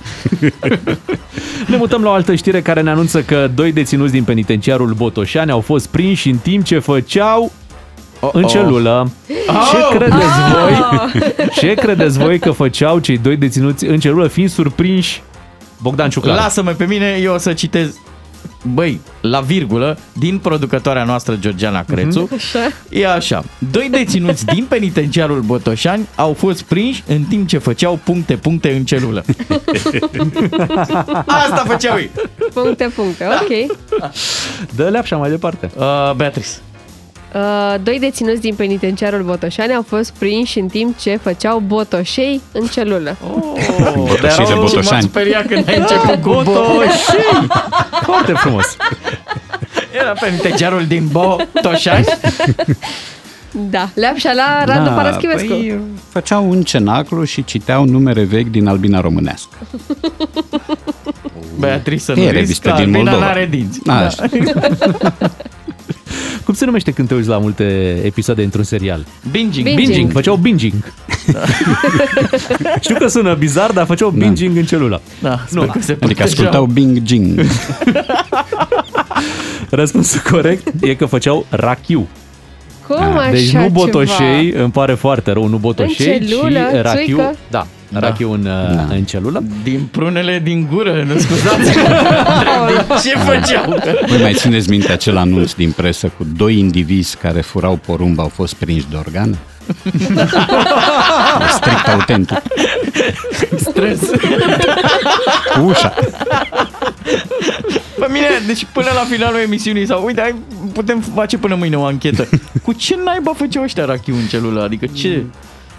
Ne 1.66 1.76
mutăm 1.76 2.02
la 2.02 2.08
o 2.08 2.12
altă 2.12 2.34
știre 2.34 2.62
care 2.62 2.80
ne 2.82 2.90
anunță 2.90 3.22
că 3.22 3.50
doi 3.54 3.72
deținuți 3.72 4.12
din 4.12 4.24
penitenciarul 4.24 4.92
Botoșani 4.92 5.50
au 5.50 5.60
fost 5.60 5.86
prinși 5.86 6.28
în 6.28 6.36
timp 6.36 6.64
ce 6.64 6.78
făceau 6.78 7.52
în 8.32 8.42
celulă. 8.42 9.10
Ce 9.70 9.96
credeți 9.96 10.26
voi? 10.52 10.84
Ce 11.54 11.74
credeți 11.74 12.18
voi 12.18 12.38
că 12.38 12.50
făceau 12.50 12.98
cei 12.98 13.18
doi 13.18 13.36
deținuți 13.36 13.86
în 13.86 14.00
celulă 14.00 14.26
fiind 14.26 14.50
surprinși 14.50 15.22
Bogdan 15.82 16.10
Ciuclaru? 16.10 16.40
Lasă-mă 16.40 16.70
pe 16.70 16.84
mine, 16.84 17.18
eu 17.22 17.34
o 17.34 17.38
să 17.38 17.52
citez 17.52 17.94
băi, 18.62 19.00
la 19.20 19.40
virgulă, 19.40 19.98
din 20.12 20.38
producătoarea 20.38 21.04
noastră 21.04 21.36
Georgiana 21.40 21.82
Crețu, 21.82 22.28
Așa. 22.34 22.58
e 22.88 23.08
așa. 23.08 23.44
Doi 23.70 23.88
deținuți 23.90 24.44
din 24.44 24.66
penitenciarul 24.68 25.40
Botoșani 25.40 26.08
au 26.14 26.32
fost 26.32 26.62
prinși 26.62 27.02
în 27.06 27.22
timp 27.22 27.48
ce 27.48 27.58
făceau 27.58 27.98
puncte-puncte 28.04 28.72
în 28.72 28.84
celulă. 28.84 29.24
Asta 31.26 31.62
făceau 31.66 31.96
ei. 31.96 32.10
Puncte, 32.54 32.90
puncte. 32.94 33.24
Ok. 33.24 33.78
Dă 34.76 34.88
leapșa 34.88 35.16
mai 35.16 35.30
departe. 35.30 35.70
Uh, 35.76 36.12
Beatrice. 36.16 36.48
Uh, 37.34 37.74
doi 37.82 37.98
deținuți 38.00 38.40
din 38.40 38.54
penitenciarul 38.54 39.22
Botoșani 39.22 39.74
au 39.74 39.84
fost 39.88 40.12
prinși 40.18 40.58
în 40.58 40.66
timp 40.66 40.98
ce 40.98 41.16
făceau 41.22 41.58
botoșei 41.58 42.40
în 42.52 42.66
celulă. 42.66 43.16
Oh, 43.22 43.92
Botoșei 43.96 44.46
de 44.46 44.52
m-a 44.54 44.60
Botoșani. 44.60 45.02
speriat 45.02 45.46
când 45.46 45.68
ai 45.68 45.76
început 45.78 46.14
cu 46.24 46.28
Botoș. 46.28 46.44
Botoșei! 46.54 47.46
Foarte 48.02 48.32
frumos. 48.32 48.76
Era 50.00 50.12
penitenciarul 50.20 50.84
din 50.86 51.08
Botoșani. 51.12 52.04
Da, 53.70 53.88
leapșa 53.94 54.32
la 54.32 54.64
Radu 54.64 54.88
Paraschivescu. 54.90 55.46
Păi, 55.48 55.78
făceau 56.08 56.50
un 56.50 56.62
cenaclu 56.62 57.24
și 57.24 57.44
citeau 57.44 57.84
numere 57.84 58.22
vechi 58.22 58.46
din 58.50 58.66
Albina 58.66 59.00
Românească. 59.00 59.56
Beatrice 61.58 62.02
să 62.02 62.12
E 62.12 62.14
nu 62.14 62.20
risc, 62.22 62.32
revistă 62.34 62.68
că 62.68 62.74
din 62.74 62.84
Albina 62.84 62.98
Moldova. 63.10 63.24
n-are 63.26 63.46
dinți. 63.50 63.80
Da, 63.84 63.94
așa. 63.96 64.24
Cum 66.48 66.56
se 66.56 66.64
numește 66.64 66.90
când 66.90 67.08
te 67.08 67.14
uiți 67.14 67.28
la 67.28 67.38
multe 67.38 67.64
episoade 68.04 68.42
într-un 68.42 68.62
serial? 68.64 69.06
Binging. 69.30 69.64
Binging. 69.66 69.86
Binging, 69.86 70.12
făceau 70.12 70.36
binging. 70.36 70.92
Știu 72.80 72.96
că 72.98 73.06
sună 73.06 73.34
bizar, 73.34 73.70
dar 73.72 73.86
făceau 73.86 74.10
binging 74.10 74.56
în 74.56 74.64
celula. 74.64 75.00
Da, 75.22 75.44
sper 75.46 75.62
Nu. 75.62 75.70
că 75.72 75.80
se 75.80 75.96
Adică 76.00 76.22
ascultau 76.22 76.64
Bing 76.64 76.98
Jing. 77.06 77.40
Răspunsul 79.70 80.20
corect 80.30 80.68
e 80.82 80.94
că 80.94 81.06
făceau 81.06 81.46
rachiu. 81.48 82.08
Cum 82.86 82.96
așa 83.18 83.30
Deci 83.30 83.50
nu 83.52 83.68
botoșei, 83.68 84.50
ceva? 84.50 84.62
îmi 84.62 84.72
pare 84.72 84.94
foarte 84.94 85.32
rău, 85.32 85.46
nu 85.46 85.56
botoșei, 85.56 86.18
În 86.18 86.26
celulă, 86.26 86.58
ci 86.72 86.82
rachiu. 86.82 87.04
țuică? 87.04 87.34
Da, 87.50 87.66
rachiu 87.92 88.32
în, 88.32 88.42
da. 88.42 88.86
în 88.90 89.04
celulă. 89.04 89.42
Din 89.62 89.88
prunele 89.90 90.40
din 90.44 90.68
gură, 90.72 91.04
nu 91.06 91.18
scuzați. 91.18 91.72
Ce 93.04 93.18
făceau? 93.18 93.78
Voi 94.06 94.20
mai 94.20 94.34
țineți 94.34 94.70
minte 94.70 94.92
acel 94.92 95.16
anunț 95.16 95.52
din 95.52 95.70
presă 95.70 96.12
cu 96.16 96.26
doi 96.36 96.58
indivizi 96.58 97.16
care 97.16 97.40
furau 97.40 97.76
porumb 97.76 98.20
au 98.20 98.28
fost 98.28 98.54
prinși 98.54 98.86
de 98.90 98.96
organe? 98.96 99.38
E 99.84 101.48
strict 101.58 101.88
autentic. 101.88 102.42
Stres. 103.56 104.00
Cu 105.54 105.60
ușa. 105.64 105.94
Pe 107.98 108.06
mine, 108.10 108.26
deci 108.46 108.66
până 108.72 108.86
la 108.94 109.00
finalul 109.10 109.40
emisiunii 109.40 109.86
sau 109.86 110.04
uite, 110.04 110.20
hai, 110.20 110.34
putem 110.72 111.00
face 111.14 111.38
până 111.38 111.54
mâine 111.54 111.76
o 111.76 111.84
anchetă. 111.84 112.28
Cu 112.64 112.72
ce 112.72 112.98
naiba 113.04 113.32
făceau 113.36 113.62
ăștia 113.62 113.84
rachiu 113.84 114.14
în 114.14 114.26
celulă? 114.26 114.62
Adică 114.62 114.86
ce 114.86 115.24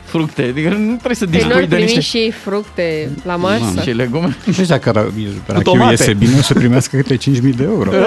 fructe? 0.10 0.42
Adică 0.42 0.70
nu 0.70 0.96
trebuie 0.96 1.16
să 1.16 1.26
Păi 1.26 1.34
nu 1.34 1.40
dispui 1.40 1.54
ar 1.54 1.60
de 1.60 1.76
primi 1.76 1.82
niște 1.82 2.00
și 2.18 2.32
fructe 2.32 3.10
la 3.24 3.36
masă? 3.36 3.82
și 3.82 3.90
legume. 3.90 4.38
Deci 4.58 4.68
dacă 4.68 4.90
ra- 4.92 5.14
rachiul 5.46 5.62
tomate. 5.64 5.90
iese 5.92 6.14
bine, 6.14 6.32
o 6.38 6.42
să 6.42 6.54
primească 6.54 6.98
câte 6.98 7.18
5.000 7.18 7.56
de 7.56 7.64
euro. 7.64 7.92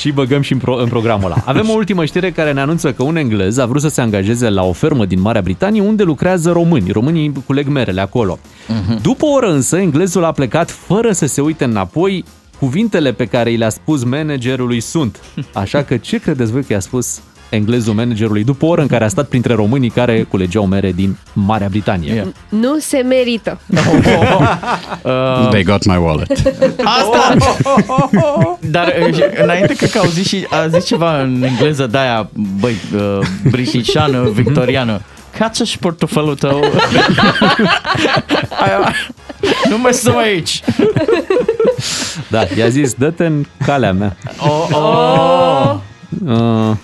și 0.00 0.10
băgăm 0.10 0.40
și 0.40 0.52
în, 0.52 0.58
pro- 0.58 0.76
în 0.76 0.88
programul 0.88 1.24
ăla. 1.24 1.42
Avem 1.44 1.68
o 1.68 1.72
ultimă 1.72 2.04
știre 2.04 2.30
care 2.30 2.52
ne 2.52 2.60
anunță 2.60 2.92
că 2.92 3.02
un 3.02 3.16
englez 3.16 3.58
a 3.58 3.66
vrut 3.66 3.80
să 3.80 3.88
se 3.88 4.00
angajeze 4.00 4.48
la 4.48 4.62
o 4.62 4.72
fermă 4.72 5.04
din 5.04 5.20
Marea 5.20 5.40
Britanie 5.40 5.80
unde 5.80 6.02
lucrează 6.02 6.50
români. 6.52 6.90
Românii 6.90 7.32
culeg 7.46 7.66
merele 7.68 8.00
acolo. 8.00 8.38
Uh-huh. 8.38 9.00
După 9.02 9.24
o 9.26 9.30
oră 9.32 9.50
însă, 9.52 9.76
englezul 9.76 10.24
a 10.24 10.32
plecat 10.32 10.70
fără 10.70 11.12
să 11.12 11.26
se 11.26 11.40
uite 11.40 11.64
înapoi. 11.64 12.24
Cuvintele 12.58 13.12
pe 13.12 13.26
care 13.26 13.50
i 13.52 13.56
le-a 13.56 13.68
spus 13.68 14.04
managerului 14.04 14.80
sunt. 14.80 15.20
Așa 15.52 15.82
că 15.82 15.96
ce 15.96 16.18
credeți 16.18 16.52
voi 16.52 16.62
că 16.64 16.72
i-a 16.72 16.80
spus 16.80 17.20
englezul 17.50 17.94
managerului 17.94 18.44
după 18.44 18.64
o 18.64 18.68
oră 18.68 18.80
în 18.80 18.86
care 18.86 19.04
a 19.04 19.08
stat 19.08 19.28
printre 19.28 19.54
românii 19.54 19.90
care 19.90 20.22
culegeau 20.22 20.66
mere 20.66 20.92
din 20.92 21.16
Marea 21.32 21.68
Britanie? 21.68 22.14
Ia. 22.14 22.32
Nu 22.48 22.78
se 22.78 22.98
merită. 22.98 23.60
They 25.50 25.62
got 25.62 25.84
my 25.84 25.96
wallet. 25.96 26.30
Asta! 26.84 27.36
Dar 28.60 28.94
uh, 29.08 29.14
și 29.14 29.22
înainte 29.42 29.74
cred 29.74 29.90
că 29.90 29.98
au 29.98 30.08
zis 30.08 30.26
și 30.26 30.46
a 30.50 30.66
zis 30.68 30.84
ceva 30.84 31.20
în 31.20 31.42
engleză 31.42 31.86
de 31.86 31.98
aia, 31.98 32.30
băi, 32.60 32.76
uh, 32.94 33.26
britișană, 33.50 34.30
victoriană. 34.34 35.00
Cață-și 35.38 35.78
portofelul 35.78 36.34
tău. 36.34 36.64
Aia, 38.60 38.94
nu 39.70 39.78
mai 39.78 39.92
stăm 39.92 40.16
aici. 40.16 40.62
Da, 42.28 42.42
i-a 42.56 42.68
zis, 42.68 42.92
dă-te 42.92 43.26
în 43.26 43.44
calea 43.64 43.92
mea. 43.92 44.16
Oh, 44.38 44.68
oh. 44.72 45.74
Uh, 46.24 46.76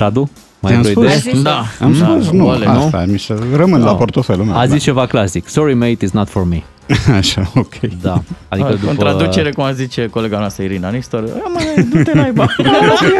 Radu? 0.00 0.30
Mai 0.60 0.72
Ți-am 0.72 0.84
ai 0.86 0.92
vreo 0.92 1.08
spus? 1.08 1.20
idee? 1.20 1.32
zis? 1.32 1.42
Da. 1.42 1.64
Am 1.80 1.96
da, 1.98 2.04
spus, 2.06 2.30
nu, 2.30 2.46
oale, 2.46 2.64
nu? 2.66 2.70
asta, 2.84 3.04
mi 3.08 3.18
se 3.18 3.34
rămân 3.54 3.82
la 3.82 3.94
portofelul 3.96 4.44
meu. 4.44 4.56
A 4.56 4.66
zis 4.66 4.82
ceva 4.82 5.06
clasic. 5.06 5.48
Sorry 5.48 5.74
mate, 5.74 5.96
it's 6.06 6.10
not 6.12 6.28
for 6.28 6.44
me. 6.48 6.62
da. 7.06 7.14
Așa, 7.20 7.50
ok. 7.54 7.74
Da. 8.02 8.12
Adică 8.48 8.66
Adică 8.66 8.78
după... 8.80 8.90
În 8.90 8.96
traducere, 8.96 9.50
cum 9.52 9.64
a 9.64 9.72
zice 9.72 10.06
colega 10.06 10.38
noastră 10.38 10.62
Irina 10.62 10.88
Nistor, 10.90 11.24
"A, 11.44 11.48
mă, 11.52 11.82
du-te 11.92 12.12
naiba. 12.14 12.44
Du-te 12.56 12.68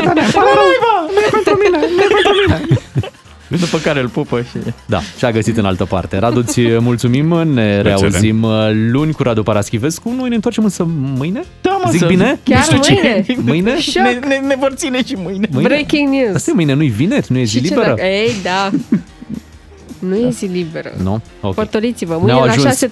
naiba, 0.04 0.92
nu 1.14 1.20
e 1.26 1.28
pentru 1.30 1.58
mine, 1.64 1.78
nu 1.96 2.02
e 2.02 2.06
pentru 2.14 2.32
mine. 2.46 2.78
După 3.60 3.78
care 3.78 4.00
îl 4.00 4.08
pupă 4.08 4.40
și... 4.40 4.56
Da, 4.86 4.98
și-a 5.18 5.30
găsit 5.30 5.56
în 5.56 5.64
altă 5.64 5.84
parte. 5.84 6.18
Radu, 6.18 6.42
ți 6.42 6.60
mulțumim, 6.78 7.26
ne 7.52 7.80
reauzim 7.80 8.42
uh, 8.42 8.50
luni 8.90 9.12
cu 9.12 9.22
Radu 9.22 9.42
Paraschivescu. 9.42 10.14
Noi 10.18 10.28
ne 10.28 10.34
întoarcem 10.34 10.64
însă 10.64 10.86
mâine? 11.16 11.42
Da, 11.60 11.69
mă, 11.84 11.90
Zic 11.90 12.00
să- 12.00 12.06
bine? 12.06 12.38
Chiar 12.42 12.58
Nu 12.58 12.64
știu 12.64 12.78
ce- 12.94 13.24
mâine? 13.36 13.42
Mâine? 13.50 13.80
Șoc. 13.80 14.02
Ne, 14.02 14.18
ne, 14.26 14.36
ne 14.46 14.54
vor 14.58 14.72
ține 14.74 15.04
și 15.04 15.14
mâine. 15.16 15.48
Mâine? 15.52 15.68
Breaking 15.68 16.08
news. 16.14 16.34
Asta 16.34 16.50
e 16.50 16.54
mâine, 16.54 16.72
nu-i 16.72 16.88
vineri, 16.88 17.26
nu 17.28 17.38
e 17.38 17.42
zi 17.44 17.50
Și 17.56 17.62
ce 17.62 17.68
liberă? 17.68 17.86
dacă- 17.88 18.02
Ei, 18.02 18.30
da. 18.42 18.70
Nu 20.08 20.16
e 20.16 20.28
zi 20.30 20.44
liberă. 20.44 20.92
Nu? 21.02 21.20
Ok. 21.40 21.54
Portoliți-vă. 21.54 22.12
Mâine 22.14 22.32
Ne-au 22.32 22.44
la 22.44 22.50
ajuns. 22.52 22.84
6.30 22.84 22.88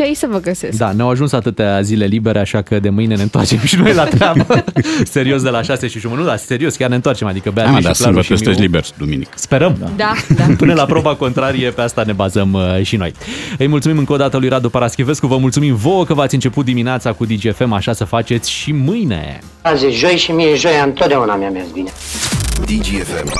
aici 0.00 0.16
să 0.16 0.26
vă 0.30 0.40
găsesc. 0.40 0.78
Da, 0.78 0.92
ne-au 0.92 1.08
ajuns 1.08 1.32
atâtea 1.32 1.80
zile 1.80 2.04
libere, 2.04 2.38
așa 2.38 2.62
că 2.62 2.78
de 2.78 2.88
mâine 2.90 3.14
ne 3.16 3.22
întoarcem 3.22 3.58
și 3.58 3.76
noi 3.76 3.94
la 3.94 4.04
treabă. 4.04 4.64
serios, 5.04 5.42
de 5.42 5.48
la 5.48 5.62
6 5.62 5.86
și 5.88 5.98
jumătate. 5.98 6.24
Nu, 6.24 6.30
da, 6.30 6.36
serios, 6.36 6.76
chiar 6.76 6.88
ne 6.88 6.94
întoarcem. 6.94 7.26
Adică 7.26 7.50
Da, 7.54 7.54
Beatrice 7.62 7.88
mă, 7.88 7.92
și 7.94 8.00
dar 8.00 8.10
Claru 8.10 8.22
sâmbătă 8.22 8.26
și 8.26 8.32
Miu- 8.32 8.36
sunteți 8.42 8.60
liberi 8.60 8.92
duminică. 8.98 9.30
Sperăm. 9.34 9.92
Da, 9.96 10.12
da. 10.36 10.44
Până 10.62 10.72
la 10.74 10.84
proba 10.84 11.14
contrarie, 11.14 11.70
pe 11.70 11.80
asta 11.80 12.02
ne 12.06 12.12
bazăm 12.12 12.52
uh, 12.52 12.82
și 12.82 12.96
noi. 12.96 13.12
Îi 13.58 13.66
mulțumim 13.66 13.98
încă 13.98 14.12
o 14.12 14.16
dată 14.16 14.36
lui 14.36 14.48
Radu 14.48 14.70
Paraschivescu, 14.70 15.26
vă 15.26 15.36
mulțumim 15.36 15.74
vouă 15.74 16.04
că 16.04 16.14
v-ați 16.14 16.34
început 16.34 16.64
dimineața 16.64 17.12
cu 17.12 17.24
DGFM, 17.24 17.72
așa 17.72 17.92
să 17.92 18.04
faceți 18.04 18.50
și 18.50 18.72
mâine. 18.72 19.38
Azi 19.62 19.86
e 19.86 19.90
joi 19.90 20.16
și 20.16 20.30
mie 20.30 20.54
joia 20.56 20.82
întotdeauna 20.82 21.34
mi-a 21.34 21.50
mers 21.50 21.66
bine. 21.72 21.90
DGFM. 22.66 23.32